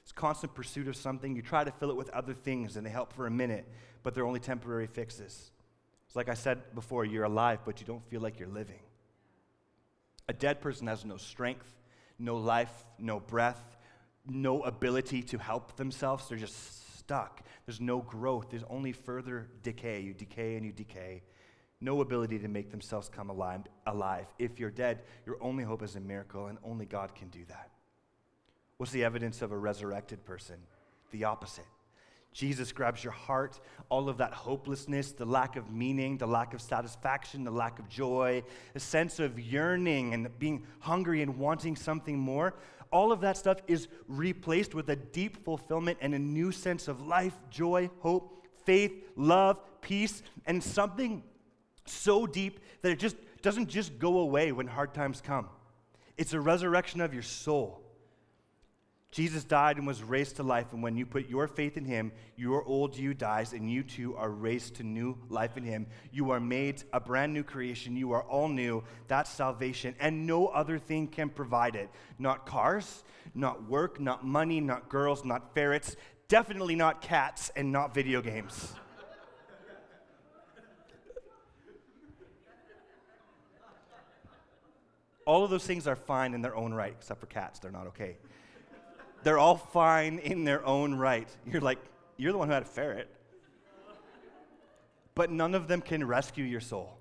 It's 0.03 0.13
constant 0.13 0.55
pursuit 0.55 0.89
of 0.89 0.97
something. 0.97 1.37
You 1.37 1.43
try 1.43 1.65
to 1.65 1.71
fill 1.71 1.91
it 1.91 1.97
with 1.97 2.11
other 2.11 2.35
things, 2.35 2.77
and 2.77 2.87
they 2.87 2.91
help 2.91 3.13
for 3.13 3.27
a 3.27 3.31
minute, 3.31 3.67
but 4.03 4.15
they're 4.15 4.27
only 4.27 4.41
temporary 4.41 4.87
fixes. 4.87 5.51
It's 6.07 6.17
like 6.17 6.29
I 6.29 6.35
said 6.35 6.75
before 6.75 7.05
you're 7.05 7.25
alive, 7.25 7.61
but 7.65 7.81
you 7.81 7.87
don't 7.87 8.05
feel 8.09 8.21
like 8.21 8.39
you're 8.39 8.49
living. 8.49 8.81
A 10.29 10.33
dead 10.33 10.61
person 10.61 10.87
has 10.87 11.05
no 11.05 11.17
strength, 11.17 11.69
no 12.19 12.37
life, 12.37 12.85
no 12.99 13.21
breath, 13.21 13.77
no 14.27 14.63
ability 14.63 15.23
to 15.23 15.39
help 15.39 15.77
themselves. 15.77 16.29
They're 16.29 16.39
just 16.39 16.99
stuck. 16.99 17.43
There's 17.67 17.81
no 17.81 18.01
growth. 18.01 18.51
There's 18.51 18.65
only 18.69 18.93
further 18.93 19.49
decay. 19.63 20.01
You 20.01 20.15
decay 20.15 20.57
and 20.57 20.65
you 20.65 20.73
decay 20.73 21.23
no 21.81 22.01
ability 22.01 22.39
to 22.39 22.49
make 22.49 22.71
themselves 22.71 23.09
come 23.09 23.31
alive, 23.31 23.63
alive. 23.87 24.27
If 24.39 24.59
you're 24.59 24.71
dead, 24.71 25.03
your 25.25 25.39
only 25.41 25.65
hope 25.65 25.83
is 25.83 25.97
a 25.97 26.01
miracle, 26.01 26.47
and 26.47 26.59
only 26.63 26.85
God 26.85 27.15
can 27.15 27.29
do 27.29 27.41
that. 27.49 27.71
What's 28.77 28.93
the 28.93 29.05
evidence 29.05 29.43
of 29.43 29.53
a 29.53 29.59
resurrected 29.59 30.25
person? 30.25 30.57
The 31.11 31.25
opposite. 31.25 31.67
Jesus 32.33 32.71
grabs 32.71 33.03
your 33.03 33.13
heart, 33.13 33.59
all 33.89 34.09
of 34.09 34.19
that 34.19 34.33
hopelessness, 34.33 35.13
the 35.13 35.25
lack 35.25 35.57
of 35.57 35.73
meaning, 35.73 36.17
the 36.17 36.27
lack 36.27 36.55
of 36.55 36.61
satisfaction, 36.61 37.43
the 37.43 37.51
lack 37.51 37.79
of 37.79 37.89
joy, 37.89 38.43
a 38.75 38.81
sense 38.81 39.19
of 39.19 39.41
yearning 39.41 40.15
and 40.15 40.39
being 40.39 40.65
hungry 40.79 41.23
and 41.23 41.39
wanting 41.39 41.75
something 41.75 42.19
more. 42.19 42.55
All 42.93 43.11
of 43.11 43.21
that 43.23 43.37
stuff 43.37 43.59
is 43.67 43.89
replaced 44.07 44.75
with 44.75 44.89
a 44.91 44.97
deep 44.97 45.45
fulfillment 45.45 45.99
and 46.01 46.15
a 46.15 46.19
new 46.19 46.53
sense 46.53 46.89
of 46.89 47.07
life, 47.07 47.37
joy, 47.51 47.91
hope, 47.99 48.47
faith, 48.65 48.93
love, 49.17 49.59
peace, 49.81 50.23
and 50.47 50.63
something 50.63 51.23
so 51.87 52.27
deep 52.27 52.61
that 52.83 52.93
it 52.93 52.99
just 52.99 53.17
doesn't 53.43 53.69
just 53.69 53.99
go 53.99 54.19
away 54.19 54.53
when 54.53 54.67
hard 54.67 54.95
times 54.95 55.21
come. 55.21 55.49
It's 56.17 56.33
a 56.33 56.41
resurrection 56.41 57.01
of 57.01 57.15
your 57.15 57.23
soul. 57.23 57.81
Jesus 59.11 59.43
died 59.43 59.77
and 59.77 59.89
was 59.89 60.05
raised 60.05 60.37
to 60.37 60.45
life, 60.45 60.73
and 60.73 60.85
when 60.85 60.97
you 60.97 61.05
put 61.05 61.29
your 61.29 61.49
faith 61.49 61.77
in 61.77 61.85
him, 61.85 62.13
your 62.37 62.63
old 62.63 62.97
you 62.97 63.13
dies, 63.13 63.53
and 63.53 63.69
you 63.69 63.83
too 63.83 64.15
are 64.17 64.31
raised 64.31 64.77
to 64.77 64.85
new 64.85 65.19
life 65.29 65.57
in 65.57 65.65
him. 65.65 65.89
You 66.13 66.31
are 66.31 66.39
made 66.39 66.85
a 66.93 67.01
brand 67.01 67.35
new 67.35 67.43
creation. 67.43 67.97
You 67.97 68.13
are 68.13 68.23
all 68.23 68.49
new. 68.49 68.85
That's 69.09 69.29
salvation, 69.29 69.97
and 69.99 70.29
no 70.29 70.47
other 70.47 70.79
thing 70.79 71.09
can 71.09 71.29
provide 71.29 71.75
it. 71.75 71.91
Not 72.21 72.47
cars, 72.47 73.03
not 73.35 73.69
work, 73.69 73.99
not 73.99 74.25
money, 74.25 74.61
not 74.61 74.89
girls, 74.89 75.25
not 75.25 75.55
ferrets, 75.55 75.97
definitely 76.29 76.77
not 76.77 77.03
cats, 77.03 77.51
and 77.57 77.73
not 77.73 77.93
video 77.93 78.23
games. 78.23 78.75
All 85.31 85.45
of 85.45 85.51
those 85.51 85.65
things 85.65 85.87
are 85.87 85.95
fine 85.95 86.35
in 86.35 86.43
their 86.43 86.57
own 86.57 86.75
right, 86.75 86.93
except 86.99 87.21
for 87.21 87.27
cats. 87.27 87.61
They're 87.61 87.71
not 87.71 87.87
okay. 87.87 88.17
They're 89.23 89.39
all 89.39 89.57
fine 89.57 90.19
in 90.19 90.43
their 90.43 90.67
own 90.67 90.97
right. 90.97 91.29
You're 91.47 91.61
like, 91.61 91.79
you're 92.17 92.33
the 92.33 92.39
one 92.39 92.49
who 92.49 92.55
had 92.55 92.65
a 92.65 92.67
ferret. 92.67 93.09
But 95.15 95.31
none 95.31 95.55
of 95.55 95.69
them 95.69 95.83
can 95.83 96.05
rescue 96.05 96.45
your 96.45 96.61
soul. 96.61 96.99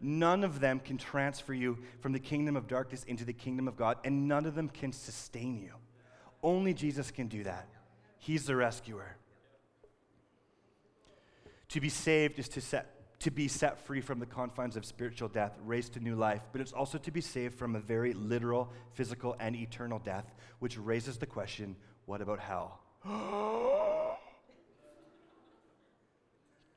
None 0.00 0.44
of 0.44 0.60
them 0.60 0.78
can 0.78 0.96
transfer 0.96 1.52
you 1.52 1.78
from 2.00 2.12
the 2.12 2.20
kingdom 2.20 2.54
of 2.54 2.68
darkness 2.68 3.02
into 3.02 3.24
the 3.24 3.32
kingdom 3.32 3.66
of 3.66 3.76
God, 3.76 3.96
and 4.04 4.28
none 4.28 4.46
of 4.46 4.54
them 4.54 4.68
can 4.68 4.92
sustain 4.92 5.58
you. 5.58 5.72
Only 6.44 6.72
Jesus 6.72 7.10
can 7.10 7.26
do 7.26 7.42
that. 7.42 7.66
He's 8.20 8.46
the 8.46 8.54
rescuer. 8.54 9.16
To 11.70 11.80
be 11.80 11.88
saved 11.88 12.38
is 12.38 12.48
to 12.50 12.60
set 12.60 12.95
to 13.20 13.30
be 13.30 13.48
set 13.48 13.78
free 13.86 14.00
from 14.00 14.18
the 14.18 14.26
confines 14.26 14.76
of 14.76 14.84
spiritual 14.84 15.28
death, 15.28 15.52
raised 15.64 15.94
to 15.94 16.00
new 16.00 16.14
life, 16.14 16.42
but 16.52 16.60
it's 16.60 16.72
also 16.72 16.98
to 16.98 17.10
be 17.10 17.20
saved 17.20 17.58
from 17.58 17.74
a 17.74 17.80
very 17.80 18.12
literal, 18.12 18.70
physical, 18.92 19.34
and 19.40 19.56
eternal 19.56 19.98
death, 19.98 20.34
which 20.58 20.76
raises 20.78 21.16
the 21.16 21.26
question 21.26 21.76
what 22.04 22.20
about 22.20 22.38
hell? 22.38 22.80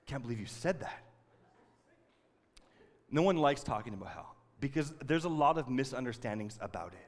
Can't 0.08 0.24
believe 0.24 0.40
you 0.40 0.48
said 0.48 0.80
that. 0.80 1.04
No 3.12 3.22
one 3.22 3.38
likes 3.38 3.62
talking 3.62 3.94
about 3.94 4.10
hell 4.10 4.36
because 4.60 4.94
there's 5.06 5.26
a 5.26 5.30
lot 5.30 5.58
of 5.58 5.70
misunderstandings 5.70 6.58
about 6.62 6.94
it. 6.94 7.08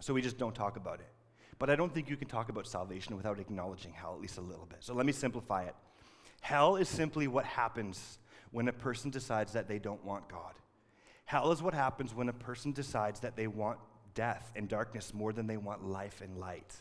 So 0.00 0.14
we 0.14 0.22
just 0.22 0.38
don't 0.38 0.54
talk 0.54 0.76
about 0.76 1.00
it. 1.00 1.08
But 1.58 1.68
I 1.68 1.76
don't 1.76 1.92
think 1.92 2.08
you 2.08 2.16
can 2.16 2.28
talk 2.28 2.48
about 2.48 2.66
salvation 2.66 3.16
without 3.16 3.38
acknowledging 3.38 3.92
hell, 3.92 4.14
at 4.14 4.20
least 4.20 4.38
a 4.38 4.42
little 4.42 4.66
bit. 4.66 4.78
So 4.80 4.94
let 4.94 5.04
me 5.04 5.12
simplify 5.12 5.64
it. 5.64 5.74
Hell 6.40 6.76
is 6.76 6.88
simply 6.88 7.28
what 7.28 7.44
happens 7.44 8.18
when 8.50 8.68
a 8.68 8.72
person 8.72 9.10
decides 9.10 9.52
that 9.52 9.68
they 9.68 9.78
don't 9.78 10.04
want 10.04 10.28
God. 10.28 10.54
Hell 11.24 11.52
is 11.52 11.62
what 11.62 11.74
happens 11.74 12.14
when 12.14 12.28
a 12.28 12.32
person 12.32 12.72
decides 12.72 13.20
that 13.20 13.36
they 13.36 13.46
want 13.46 13.78
death 14.14 14.50
and 14.56 14.68
darkness 14.68 15.14
more 15.14 15.32
than 15.32 15.46
they 15.46 15.56
want 15.56 15.84
life 15.84 16.20
and 16.20 16.36
light. 16.38 16.74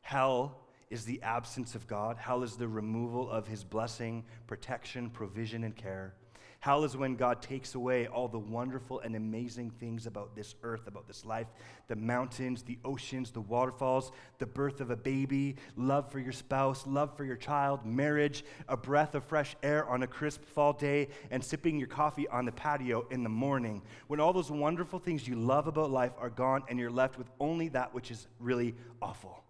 Hell 0.00 0.60
is 0.90 1.04
the 1.04 1.22
absence 1.22 1.74
of 1.74 1.86
God. 1.86 2.16
Hell 2.16 2.42
is 2.42 2.56
the 2.56 2.66
removal 2.66 3.30
of 3.30 3.46
his 3.46 3.62
blessing, 3.62 4.24
protection, 4.46 5.10
provision, 5.10 5.64
and 5.64 5.76
care. 5.76 6.14
Hell 6.60 6.82
is 6.82 6.96
when 6.96 7.14
God 7.14 7.40
takes 7.40 7.76
away 7.76 8.08
all 8.08 8.26
the 8.26 8.38
wonderful 8.38 8.98
and 8.98 9.14
amazing 9.14 9.70
things 9.70 10.06
about 10.06 10.34
this 10.34 10.56
earth, 10.64 10.88
about 10.88 11.06
this 11.06 11.24
life 11.24 11.46
the 11.86 11.96
mountains, 11.96 12.62
the 12.62 12.78
oceans, 12.84 13.30
the 13.30 13.40
waterfalls, 13.40 14.12
the 14.38 14.44
birth 14.44 14.80
of 14.80 14.90
a 14.90 14.96
baby, 14.96 15.56
love 15.76 16.10
for 16.12 16.18
your 16.18 16.32
spouse, 16.32 16.86
love 16.86 17.16
for 17.16 17.24
your 17.24 17.36
child, 17.36 17.86
marriage, 17.86 18.44
a 18.68 18.76
breath 18.76 19.14
of 19.14 19.24
fresh 19.24 19.56
air 19.62 19.88
on 19.88 20.02
a 20.02 20.06
crisp 20.06 20.44
fall 20.44 20.74
day, 20.74 21.08
and 21.30 21.42
sipping 21.42 21.78
your 21.78 21.88
coffee 21.88 22.28
on 22.28 22.44
the 22.44 22.52
patio 22.52 23.06
in 23.10 23.22
the 23.22 23.28
morning. 23.28 23.80
When 24.08 24.20
all 24.20 24.34
those 24.34 24.50
wonderful 24.50 24.98
things 24.98 25.26
you 25.26 25.36
love 25.36 25.66
about 25.66 25.90
life 25.90 26.12
are 26.18 26.28
gone 26.28 26.62
and 26.68 26.78
you're 26.78 26.90
left 26.90 27.16
with 27.16 27.30
only 27.40 27.68
that 27.68 27.94
which 27.94 28.10
is 28.10 28.26
really 28.38 28.74
awful. 29.00 29.44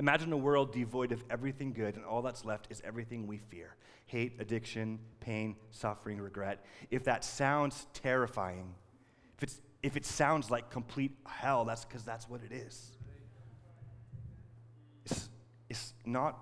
Imagine 0.00 0.32
a 0.32 0.36
world 0.36 0.72
devoid 0.72 1.12
of 1.12 1.22
everything 1.28 1.74
good, 1.74 1.94
and 1.94 2.06
all 2.06 2.22
that's 2.22 2.46
left 2.46 2.68
is 2.70 2.80
everything 2.84 3.26
we 3.26 3.36
fear 3.36 3.76
hate, 4.06 4.32
addiction, 4.40 4.98
pain, 5.20 5.54
suffering, 5.70 6.18
regret. 6.20 6.64
If 6.90 7.04
that 7.04 7.22
sounds 7.22 7.86
terrifying, 7.92 8.74
if, 9.36 9.44
it's, 9.44 9.60
if 9.84 9.96
it 9.96 10.04
sounds 10.04 10.50
like 10.50 10.68
complete 10.68 11.12
hell, 11.26 11.64
that's 11.64 11.84
because 11.84 12.02
that's 12.02 12.28
what 12.28 12.40
it 12.42 12.50
is. 12.50 12.90
It's, 15.04 15.28
it's 15.68 15.92
not, 16.04 16.40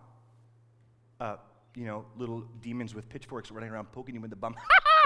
uh, 1.20 1.36
you 1.74 1.84
know, 1.84 2.06
little 2.16 2.46
demons 2.62 2.94
with 2.94 3.06
pitchforks 3.10 3.50
running 3.50 3.68
around 3.68 3.92
poking 3.92 4.14
you 4.14 4.24
in 4.24 4.30
the 4.30 4.36
bum. 4.36 4.54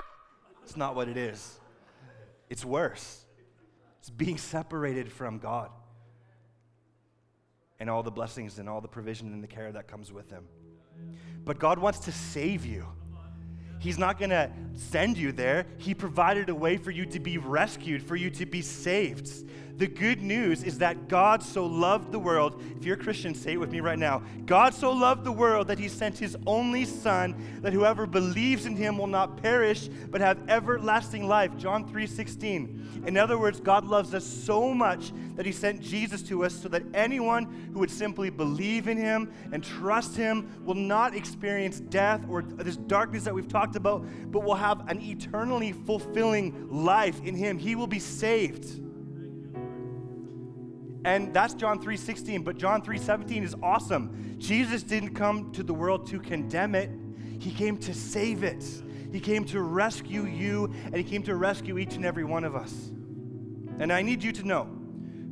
it's 0.62 0.76
not 0.76 0.94
what 0.94 1.08
it 1.08 1.16
is. 1.16 1.58
It's 2.48 2.64
worse. 2.64 3.24
It's 3.98 4.10
being 4.10 4.38
separated 4.38 5.10
from 5.10 5.38
God 5.38 5.70
and 7.82 7.90
all 7.90 8.04
the 8.04 8.12
blessings 8.12 8.60
and 8.60 8.68
all 8.68 8.80
the 8.80 8.86
provision 8.86 9.32
and 9.32 9.42
the 9.42 9.48
care 9.48 9.72
that 9.72 9.88
comes 9.88 10.12
with 10.12 10.30
Him. 10.30 10.44
But 11.44 11.58
God 11.58 11.80
wants 11.80 11.98
to 11.98 12.12
save 12.12 12.64
you. 12.64 12.86
He's 13.80 13.98
not 13.98 14.20
going 14.20 14.30
to 14.30 14.52
send 14.76 15.18
you 15.18 15.32
there. 15.32 15.66
He 15.78 15.92
provided 15.92 16.48
a 16.48 16.54
way 16.54 16.76
for 16.76 16.92
you 16.92 17.04
to 17.06 17.18
be 17.18 17.38
rescued, 17.38 18.00
for 18.04 18.14
you 18.14 18.30
to 18.30 18.46
be 18.46 18.62
saved. 18.62 19.28
The 19.76 19.86
good 19.86 20.22
news 20.22 20.62
is 20.62 20.78
that 20.78 21.08
God 21.08 21.42
so 21.42 21.64
loved 21.66 22.12
the 22.12 22.18
world. 22.18 22.62
If 22.76 22.84
you're 22.84 22.96
a 22.96 23.02
Christian, 23.02 23.34
say 23.34 23.54
it 23.54 23.56
with 23.56 23.72
me 23.72 23.80
right 23.80 23.98
now. 23.98 24.22
God 24.44 24.74
so 24.74 24.92
loved 24.92 25.24
the 25.24 25.32
world 25.32 25.68
that 25.68 25.78
he 25.78 25.88
sent 25.88 26.18
his 26.18 26.36
only 26.46 26.84
Son, 26.84 27.34
that 27.62 27.72
whoever 27.72 28.06
believes 28.06 28.66
in 28.66 28.76
him 28.76 28.98
will 28.98 29.06
not 29.06 29.42
perish, 29.42 29.88
but 30.10 30.20
have 30.20 30.38
everlasting 30.48 31.26
life. 31.26 31.56
John 31.56 31.88
3 31.88 32.06
16. 32.06 33.04
In 33.06 33.16
other 33.16 33.38
words, 33.38 33.60
God 33.60 33.84
loves 33.84 34.14
us 34.14 34.24
so 34.24 34.74
much 34.74 35.12
that 35.36 35.46
he 35.46 35.52
sent 35.52 35.80
Jesus 35.80 36.22
to 36.24 36.44
us 36.44 36.54
so 36.54 36.68
that 36.68 36.82
anyone 36.92 37.70
who 37.72 37.80
would 37.80 37.90
simply 37.90 38.30
believe 38.30 38.88
in 38.88 38.98
him 38.98 39.32
and 39.52 39.64
trust 39.64 40.14
him 40.14 40.62
will 40.64 40.74
not 40.74 41.16
experience 41.16 41.80
death 41.80 42.24
or 42.28 42.42
this 42.42 42.76
darkness 42.76 43.24
that 43.24 43.34
we've 43.34 43.48
talked 43.48 43.76
about, 43.76 44.04
but 44.30 44.44
will 44.44 44.54
have 44.54 44.88
an 44.88 45.00
eternally 45.00 45.72
fulfilling 45.72 46.68
life 46.70 47.20
in 47.22 47.34
him. 47.34 47.58
He 47.58 47.74
will 47.74 47.86
be 47.86 47.98
saved. 47.98 48.82
And 51.04 51.34
that's 51.34 51.54
John 51.54 51.80
3:16, 51.80 52.42
but 52.42 52.56
John 52.56 52.82
3:17 52.82 53.42
is 53.42 53.54
awesome. 53.62 54.36
Jesus 54.38 54.82
didn't 54.82 55.14
come 55.14 55.50
to 55.52 55.62
the 55.62 55.74
world 55.74 56.06
to 56.08 56.20
condemn 56.20 56.74
it. 56.74 56.90
He 57.38 57.50
came 57.50 57.76
to 57.78 57.92
save 57.92 58.44
it. 58.44 58.64
He 59.10 59.20
came 59.20 59.44
to 59.46 59.60
rescue 59.60 60.24
you 60.24 60.72
and 60.84 60.96
he 60.96 61.04
came 61.04 61.22
to 61.24 61.34
rescue 61.34 61.78
each 61.78 61.96
and 61.96 62.04
every 62.04 62.24
one 62.24 62.44
of 62.44 62.54
us. 62.54 62.92
And 63.78 63.92
I 63.92 64.02
need 64.02 64.22
you 64.22 64.32
to 64.32 64.46
know, 64.46 64.68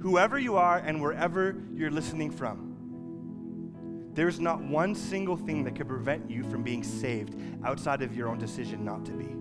whoever 0.01 0.39
you 0.39 0.57
are 0.57 0.79
and 0.79 1.01
wherever 1.01 1.63
you're 1.75 1.91
listening 1.91 2.31
from, 2.31 4.11
there's 4.13 4.41
not 4.41 4.61
one 4.61 4.95
single 4.95 5.37
thing 5.37 5.65
that 5.65 5.77
could 5.77 5.89
prevent 5.89 6.29
you 6.29 6.43
from 6.45 6.63
being 6.63 6.83
saved 6.83 7.37
outside 7.65 8.03
of 8.03 8.15
your 8.15 8.29
own 8.29 8.39
decision 8.39 8.85
not 8.85 9.05
to 9.07 9.13
be. 9.13 9.40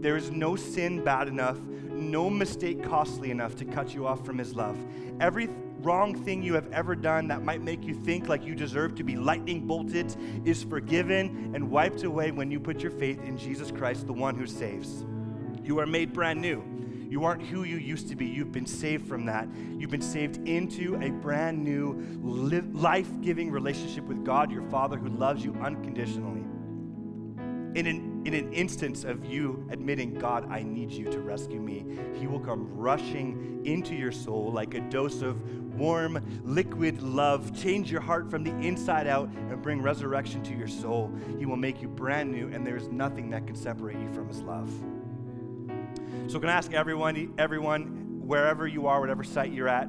There 0.00 0.16
is 0.16 0.30
no 0.30 0.56
sin 0.56 1.02
bad 1.02 1.28
enough, 1.28 1.58
no 1.60 2.30
mistake 2.30 2.82
costly 2.82 3.30
enough 3.30 3.56
to 3.56 3.64
cut 3.64 3.94
you 3.94 4.06
off 4.06 4.24
from 4.24 4.38
His 4.38 4.54
love. 4.54 4.78
Every 5.20 5.48
wrong 5.80 6.14
thing 6.14 6.42
you 6.42 6.54
have 6.54 6.70
ever 6.72 6.94
done 6.94 7.28
that 7.28 7.42
might 7.42 7.62
make 7.62 7.84
you 7.84 7.94
think 7.94 8.28
like 8.28 8.44
you 8.44 8.54
deserve 8.54 8.94
to 8.96 9.04
be 9.04 9.16
lightning 9.16 9.66
bolted 9.66 10.14
is 10.44 10.62
forgiven 10.62 11.52
and 11.54 11.70
wiped 11.70 12.02
away 12.02 12.30
when 12.30 12.50
you 12.50 12.58
put 12.60 12.80
your 12.80 12.90
faith 12.90 13.22
in 13.22 13.36
Jesus 13.36 13.70
Christ, 13.70 14.06
the 14.06 14.12
one 14.12 14.36
who 14.36 14.46
saves. 14.46 15.04
You 15.62 15.78
are 15.80 15.86
made 15.86 16.12
brand 16.12 16.40
new. 16.40 16.64
You 17.10 17.24
aren't 17.24 17.42
who 17.42 17.62
you 17.64 17.76
used 17.76 18.08
to 18.08 18.16
be. 18.16 18.26
You've 18.26 18.52
been 18.52 18.66
saved 18.66 19.08
from 19.08 19.26
that. 19.26 19.48
You've 19.78 19.90
been 19.90 20.02
saved 20.02 20.46
into 20.46 20.96
a 20.96 21.10
brand 21.10 21.64
new, 21.64 22.02
life 22.74 23.08
giving 23.22 23.50
relationship 23.50 24.04
with 24.04 24.24
God, 24.24 24.50
your 24.50 24.62
Father, 24.68 24.98
who 24.98 25.08
loves 25.08 25.42
you 25.42 25.54
unconditionally. 25.54 26.44
In 27.78 27.86
an, 27.86 28.07
in 28.28 28.34
an 28.34 28.52
instance 28.52 29.04
of 29.04 29.24
you 29.24 29.66
admitting, 29.70 30.12
God, 30.14 30.50
I 30.50 30.62
need 30.62 30.90
you 30.90 31.10
to 31.10 31.20
rescue 31.20 31.60
me, 31.60 31.84
He 32.18 32.26
will 32.26 32.40
come 32.40 32.68
rushing 32.76 33.62
into 33.64 33.94
your 33.94 34.12
soul 34.12 34.52
like 34.52 34.74
a 34.74 34.80
dose 34.80 35.22
of 35.22 35.42
warm, 35.78 36.22
liquid 36.44 37.00
love, 37.02 37.58
change 37.58 37.90
your 37.90 38.00
heart 38.00 38.30
from 38.30 38.44
the 38.44 38.50
inside 38.66 39.06
out, 39.06 39.30
and 39.30 39.62
bring 39.62 39.80
resurrection 39.80 40.42
to 40.42 40.54
your 40.54 40.68
soul. 40.68 41.10
He 41.38 41.46
will 41.46 41.56
make 41.56 41.80
you 41.80 41.88
brand 41.88 42.30
new, 42.30 42.48
and 42.48 42.66
there 42.66 42.76
is 42.76 42.88
nothing 42.88 43.30
that 43.30 43.46
can 43.46 43.56
separate 43.56 43.98
you 43.98 44.12
from 44.12 44.28
His 44.28 44.42
love. 44.42 44.70
So, 46.26 46.38
can 46.38 46.50
I 46.50 46.52
ask 46.52 46.74
everyone, 46.74 47.32
everyone, 47.38 48.26
wherever 48.26 48.66
you 48.66 48.86
are, 48.88 49.00
whatever 49.00 49.24
site 49.24 49.52
you're 49.52 49.68
at, 49.68 49.88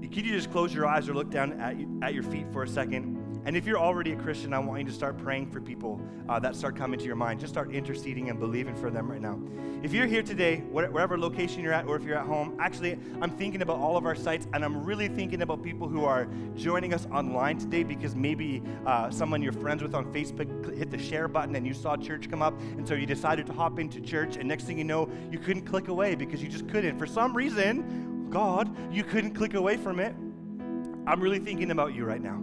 could 0.00 0.26
you 0.26 0.32
just 0.32 0.50
close 0.50 0.74
your 0.74 0.86
eyes 0.86 1.08
or 1.08 1.14
look 1.14 1.30
down 1.30 1.60
at, 1.60 1.76
at 2.02 2.14
your 2.14 2.22
feet 2.22 2.46
for 2.52 2.62
a 2.62 2.68
second? 2.68 3.21
And 3.44 3.56
if 3.56 3.66
you're 3.66 3.78
already 3.78 4.12
a 4.12 4.16
Christian, 4.16 4.54
I 4.54 4.60
want 4.60 4.80
you 4.80 4.86
to 4.86 4.92
start 4.92 5.18
praying 5.18 5.50
for 5.50 5.60
people 5.60 6.00
uh, 6.28 6.38
that 6.38 6.54
start 6.54 6.76
coming 6.76 7.00
to 7.00 7.06
your 7.06 7.16
mind. 7.16 7.40
Just 7.40 7.52
start 7.52 7.72
interceding 7.72 8.30
and 8.30 8.38
believing 8.38 8.76
for 8.76 8.88
them 8.88 9.10
right 9.10 9.20
now. 9.20 9.40
If 9.82 9.92
you're 9.92 10.06
here 10.06 10.22
today, 10.22 10.58
wherever 10.70 11.18
location 11.18 11.60
you're 11.60 11.72
at, 11.72 11.86
or 11.86 11.96
if 11.96 12.04
you're 12.04 12.16
at 12.16 12.24
home, 12.24 12.56
actually, 12.60 12.96
I'm 13.20 13.30
thinking 13.30 13.62
about 13.62 13.78
all 13.78 13.96
of 13.96 14.06
our 14.06 14.14
sites, 14.14 14.46
and 14.52 14.64
I'm 14.64 14.84
really 14.84 15.08
thinking 15.08 15.42
about 15.42 15.60
people 15.60 15.88
who 15.88 16.04
are 16.04 16.28
joining 16.54 16.94
us 16.94 17.06
online 17.06 17.58
today 17.58 17.82
because 17.82 18.14
maybe 18.14 18.62
uh, 18.86 19.10
someone 19.10 19.42
you're 19.42 19.52
friends 19.52 19.82
with 19.82 19.96
on 19.96 20.12
Facebook 20.12 20.76
hit 20.78 20.92
the 20.92 20.98
share 20.98 21.26
button 21.26 21.56
and 21.56 21.66
you 21.66 21.74
saw 21.74 21.96
church 21.96 22.30
come 22.30 22.42
up, 22.42 22.56
and 22.60 22.86
so 22.86 22.94
you 22.94 23.06
decided 23.06 23.44
to 23.46 23.52
hop 23.52 23.80
into 23.80 24.00
church, 24.00 24.36
and 24.36 24.46
next 24.46 24.64
thing 24.64 24.78
you 24.78 24.84
know, 24.84 25.10
you 25.32 25.38
couldn't 25.40 25.62
click 25.62 25.88
away 25.88 26.14
because 26.14 26.40
you 26.40 26.48
just 26.48 26.68
couldn't. 26.68 26.96
For 26.96 27.06
some 27.08 27.36
reason, 27.36 28.28
God, 28.30 28.72
you 28.94 29.02
couldn't 29.02 29.34
click 29.34 29.54
away 29.54 29.76
from 29.78 29.98
it. 29.98 30.14
I'm 31.08 31.20
really 31.20 31.40
thinking 31.40 31.72
about 31.72 31.92
you 31.92 32.04
right 32.04 32.22
now. 32.22 32.40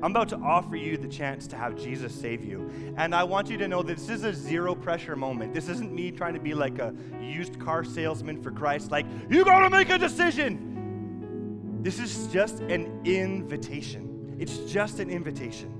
I'm 0.00 0.12
about 0.12 0.28
to 0.28 0.36
offer 0.36 0.76
you 0.76 0.96
the 0.96 1.08
chance 1.08 1.48
to 1.48 1.56
have 1.56 1.74
Jesus 1.76 2.14
save 2.14 2.44
you. 2.44 2.70
And 2.96 3.14
I 3.14 3.24
want 3.24 3.50
you 3.50 3.58
to 3.58 3.66
know 3.66 3.82
that 3.82 3.96
this 3.96 4.08
is 4.08 4.22
a 4.22 4.32
zero 4.32 4.74
pressure 4.74 5.16
moment. 5.16 5.52
This 5.52 5.68
isn't 5.68 5.92
me 5.92 6.12
trying 6.12 6.34
to 6.34 6.40
be 6.40 6.54
like 6.54 6.78
a 6.78 6.94
used 7.20 7.58
car 7.58 7.82
salesman 7.82 8.40
for 8.40 8.52
Christ, 8.52 8.92
like, 8.92 9.06
you 9.28 9.44
gotta 9.44 9.70
make 9.70 9.90
a 9.90 9.98
decision. 9.98 11.80
This 11.82 11.98
is 11.98 12.26
just 12.28 12.60
an 12.60 13.00
invitation. 13.04 14.36
It's 14.38 14.58
just 14.58 15.00
an 15.00 15.10
invitation. 15.10 15.74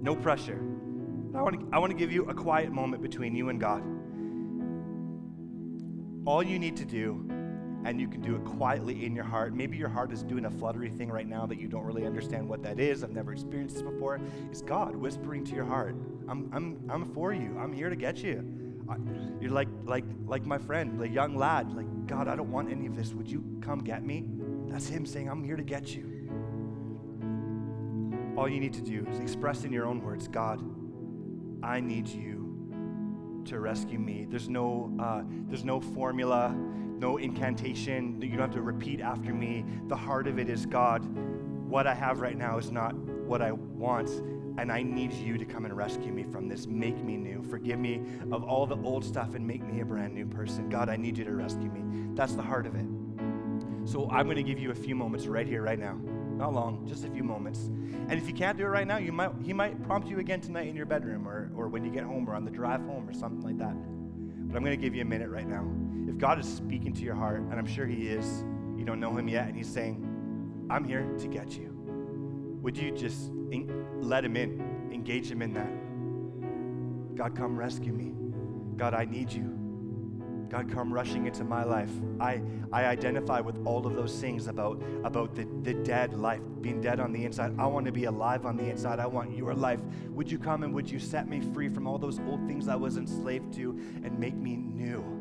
No 0.00 0.14
pressure. 0.14 0.60
I 1.34 1.42
want 1.42 1.60
to, 1.60 1.66
I 1.72 1.78
want 1.78 1.90
to 1.90 1.98
give 1.98 2.12
you 2.12 2.24
a 2.26 2.34
quiet 2.34 2.70
moment 2.70 3.02
between 3.02 3.34
you 3.34 3.48
and 3.48 3.60
God. 3.60 3.82
All 6.26 6.42
you 6.42 6.58
need 6.58 6.76
to 6.76 6.84
do 6.84 7.28
and 7.84 8.00
you 8.00 8.08
can 8.08 8.20
do 8.20 8.36
it 8.36 8.44
quietly 8.44 9.04
in 9.04 9.14
your 9.14 9.24
heart. 9.24 9.54
Maybe 9.54 9.76
your 9.76 9.88
heart 9.88 10.12
is 10.12 10.22
doing 10.22 10.44
a 10.46 10.50
fluttery 10.50 10.90
thing 10.90 11.10
right 11.10 11.26
now 11.26 11.46
that 11.46 11.58
you 11.58 11.68
don't 11.68 11.84
really 11.84 12.06
understand 12.06 12.48
what 12.48 12.62
that 12.62 12.80
is. 12.80 13.04
I've 13.04 13.12
never 13.12 13.32
experienced 13.32 13.76
this 13.76 13.82
before. 13.82 14.20
Is 14.50 14.62
God 14.62 14.96
whispering 14.96 15.44
to 15.44 15.54
your 15.54 15.64
heart, 15.64 15.94
I'm, 16.28 16.50
I'm, 16.52 16.78
I'm 16.90 17.04
for 17.14 17.32
you. 17.32 17.56
I'm 17.58 17.72
here 17.72 17.88
to 17.88 17.96
get 17.96 18.18
you. 18.22 18.44
You're 19.40 19.50
like, 19.50 19.68
like, 19.84 20.04
like 20.26 20.46
my 20.46 20.58
friend, 20.58 20.98
the 20.98 21.08
young 21.08 21.36
lad, 21.36 21.72
like, 21.74 22.06
God, 22.06 22.26
I 22.26 22.36
don't 22.36 22.50
want 22.50 22.70
any 22.70 22.86
of 22.86 22.96
this. 22.96 23.12
Would 23.12 23.30
you 23.30 23.44
come 23.60 23.80
get 23.80 24.02
me? 24.02 24.28
That's 24.66 24.88
him 24.88 25.04
saying, 25.06 25.28
I'm 25.28 25.44
here 25.44 25.56
to 25.56 25.62
get 25.62 25.94
you. 25.94 26.14
All 28.36 28.48
you 28.48 28.60
need 28.60 28.72
to 28.74 28.82
do 28.82 29.06
is 29.10 29.18
express 29.18 29.64
in 29.64 29.72
your 29.72 29.86
own 29.86 30.00
words, 30.00 30.28
God, 30.28 30.62
I 31.62 31.80
need 31.80 32.08
you 32.08 33.42
to 33.46 33.58
rescue 33.58 33.98
me. 33.98 34.26
There's 34.28 34.48
no, 34.48 34.94
uh, 35.00 35.22
there's 35.48 35.64
no 35.64 35.80
formula 35.80 36.54
no 36.98 37.16
incantation. 37.16 38.20
You 38.20 38.30
don't 38.30 38.40
have 38.40 38.50
to 38.52 38.62
repeat 38.62 39.00
after 39.00 39.32
me. 39.32 39.64
The 39.86 39.96
heart 39.96 40.26
of 40.26 40.38
it 40.38 40.48
is 40.48 40.66
God, 40.66 41.04
what 41.68 41.86
I 41.86 41.94
have 41.94 42.20
right 42.20 42.36
now 42.36 42.58
is 42.58 42.70
not 42.70 42.94
what 42.94 43.42
I 43.42 43.52
want, 43.52 44.08
and 44.58 44.72
I 44.72 44.82
need 44.82 45.12
you 45.12 45.36
to 45.38 45.44
come 45.44 45.64
and 45.64 45.76
rescue 45.76 46.12
me 46.12 46.24
from 46.24 46.48
this. 46.48 46.66
Make 46.66 47.02
me 47.04 47.16
new. 47.16 47.42
Forgive 47.42 47.78
me 47.78 48.00
of 48.32 48.42
all 48.42 48.66
the 48.66 48.76
old 48.76 49.04
stuff 49.04 49.34
and 49.34 49.46
make 49.46 49.62
me 49.62 49.80
a 49.80 49.84
brand 49.84 50.14
new 50.14 50.26
person. 50.26 50.68
God, 50.68 50.88
I 50.88 50.96
need 50.96 51.18
you 51.18 51.24
to 51.24 51.32
rescue 51.32 51.70
me. 51.70 52.14
That's 52.14 52.34
the 52.34 52.42
heart 52.42 52.66
of 52.66 52.74
it. 52.74 52.86
So 53.84 54.08
I'm 54.10 54.26
going 54.26 54.36
to 54.36 54.42
give 54.42 54.58
you 54.58 54.70
a 54.70 54.74
few 54.74 54.94
moments 54.94 55.26
right 55.26 55.46
here, 55.46 55.62
right 55.62 55.78
now. 55.78 55.98
Not 56.36 56.54
long, 56.54 56.86
just 56.86 57.04
a 57.04 57.10
few 57.10 57.22
moments. 57.22 57.60
And 58.08 58.12
if 58.12 58.26
you 58.28 58.34
can't 58.34 58.56
do 58.56 58.64
it 58.64 58.68
right 58.68 58.86
now, 58.86 58.98
you 58.98 59.12
might, 59.12 59.32
he 59.42 59.52
might 59.52 59.82
prompt 59.84 60.08
you 60.08 60.18
again 60.18 60.40
tonight 60.40 60.68
in 60.68 60.76
your 60.76 60.86
bedroom 60.86 61.28
or, 61.28 61.50
or 61.54 61.68
when 61.68 61.84
you 61.84 61.90
get 61.90 62.04
home 62.04 62.28
or 62.28 62.34
on 62.34 62.44
the 62.44 62.50
drive 62.50 62.80
home 62.82 63.08
or 63.08 63.12
something 63.12 63.42
like 63.42 63.58
that. 63.58 63.76
But 64.48 64.56
I'm 64.56 64.64
going 64.64 64.76
to 64.76 64.82
give 64.82 64.94
you 64.94 65.02
a 65.02 65.04
minute 65.04 65.28
right 65.28 65.46
now. 65.46 65.64
If 66.08 66.16
God 66.18 66.38
is 66.38 66.46
speaking 66.46 66.94
to 66.94 67.02
your 67.02 67.14
heart, 67.14 67.40
and 67.40 67.54
I'm 67.54 67.66
sure 67.66 67.86
He 67.86 68.08
is, 68.08 68.44
you 68.76 68.84
don't 68.84 68.98
know 68.98 69.14
Him 69.16 69.28
yet, 69.28 69.46
and 69.46 69.56
He's 69.56 69.68
saying, 69.68 70.02
I'm 70.70 70.84
here 70.84 71.06
to 71.18 71.28
get 71.28 71.56
you. 71.56 71.70
Would 72.62 72.76
you 72.76 72.90
just 72.90 73.30
let 74.00 74.24
Him 74.24 74.36
in, 74.36 74.90
engage 74.92 75.30
Him 75.30 75.42
in 75.42 75.52
that? 75.54 75.70
God, 77.16 77.36
come 77.36 77.56
rescue 77.58 77.92
me. 77.92 78.14
God, 78.76 78.94
I 78.94 79.04
need 79.04 79.32
you. 79.32 79.67
God, 80.48 80.70
come 80.70 80.92
rushing 80.92 81.26
into 81.26 81.44
my 81.44 81.64
life. 81.64 81.90
I, 82.20 82.40
I 82.72 82.86
identify 82.86 83.40
with 83.40 83.66
all 83.66 83.86
of 83.86 83.94
those 83.94 84.18
things 84.18 84.46
about, 84.46 84.82
about 85.04 85.34
the, 85.34 85.46
the 85.62 85.74
dead 85.74 86.14
life, 86.14 86.40
being 86.60 86.80
dead 86.80 87.00
on 87.00 87.12
the 87.12 87.24
inside. 87.24 87.54
I 87.58 87.66
want 87.66 87.86
to 87.86 87.92
be 87.92 88.04
alive 88.04 88.46
on 88.46 88.56
the 88.56 88.68
inside. 88.68 88.98
I 88.98 89.06
want 89.06 89.36
your 89.36 89.54
life. 89.54 89.80
Would 90.10 90.30
you 90.30 90.38
come 90.38 90.62
and 90.62 90.72
would 90.74 90.90
you 90.90 90.98
set 90.98 91.28
me 91.28 91.40
free 91.40 91.68
from 91.68 91.86
all 91.86 91.98
those 91.98 92.18
old 92.20 92.46
things 92.46 92.68
I 92.68 92.76
was 92.76 92.96
enslaved 92.96 93.52
to 93.54 93.70
and 94.02 94.18
make 94.18 94.34
me 94.34 94.56
new? 94.56 95.17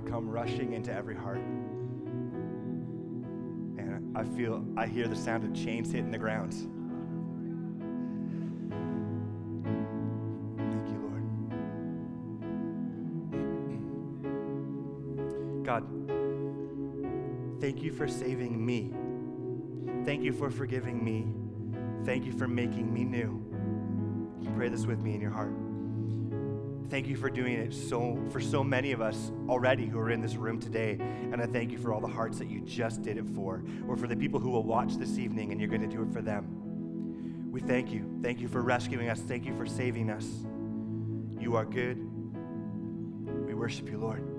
Come 0.00 0.28
rushing 0.28 0.72
into 0.72 0.92
every 0.92 1.16
heart. 1.16 1.38
And 3.78 4.16
I 4.16 4.24
feel, 4.24 4.64
I 4.76 4.86
hear 4.86 5.08
the 5.08 5.16
sound 5.16 5.44
of 5.44 5.54
chains 5.54 5.92
hitting 5.92 6.10
the 6.10 6.18
ground. 6.18 6.52
Thank 10.56 10.88
you, 10.88 10.98
Lord. 15.22 15.64
God, 15.64 15.84
thank 17.60 17.82
you 17.82 17.92
for 17.92 18.08
saving 18.08 18.64
me. 18.64 18.92
Thank 20.04 20.22
you 20.22 20.32
for 20.32 20.50
forgiving 20.50 21.02
me. 21.04 21.26
Thank 22.04 22.24
you 22.26 22.32
for 22.32 22.46
making 22.46 22.92
me 22.92 23.04
new. 23.04 23.40
Pray 24.56 24.68
this 24.68 24.86
with 24.86 25.00
me 25.00 25.14
in 25.14 25.20
your 25.20 25.30
heart. 25.30 25.63
Thank 26.90 27.08
you 27.08 27.16
for 27.16 27.30
doing 27.30 27.54
it 27.54 27.72
so 27.72 28.22
for 28.30 28.40
so 28.40 28.62
many 28.62 28.92
of 28.92 29.00
us 29.00 29.32
already 29.48 29.86
who 29.86 29.98
are 29.98 30.10
in 30.10 30.20
this 30.20 30.36
room 30.36 30.60
today. 30.60 30.98
And 31.00 31.40
I 31.40 31.46
thank 31.46 31.72
you 31.72 31.78
for 31.78 31.92
all 31.92 32.00
the 32.00 32.06
hearts 32.06 32.38
that 32.38 32.48
you 32.48 32.60
just 32.60 33.02
did 33.02 33.16
it 33.16 33.26
for, 33.34 33.64
or 33.88 33.96
for 33.96 34.06
the 34.06 34.16
people 34.16 34.38
who 34.38 34.50
will 34.50 34.62
watch 34.62 34.96
this 34.96 35.18
evening 35.18 35.50
and 35.50 35.60
you're 35.60 35.70
going 35.70 35.88
to 35.88 35.88
do 35.88 36.02
it 36.02 36.12
for 36.12 36.22
them. 36.22 37.50
We 37.50 37.60
thank 37.60 37.92
you. 37.92 38.18
Thank 38.22 38.40
you 38.40 38.48
for 38.48 38.62
rescuing 38.62 39.08
us. 39.08 39.20
Thank 39.20 39.44
you 39.46 39.56
for 39.56 39.66
saving 39.66 40.10
us. 40.10 40.26
You 41.40 41.56
are 41.56 41.64
good. 41.64 41.98
We 43.46 43.54
worship 43.54 43.88
you, 43.88 43.98
Lord. 43.98 44.33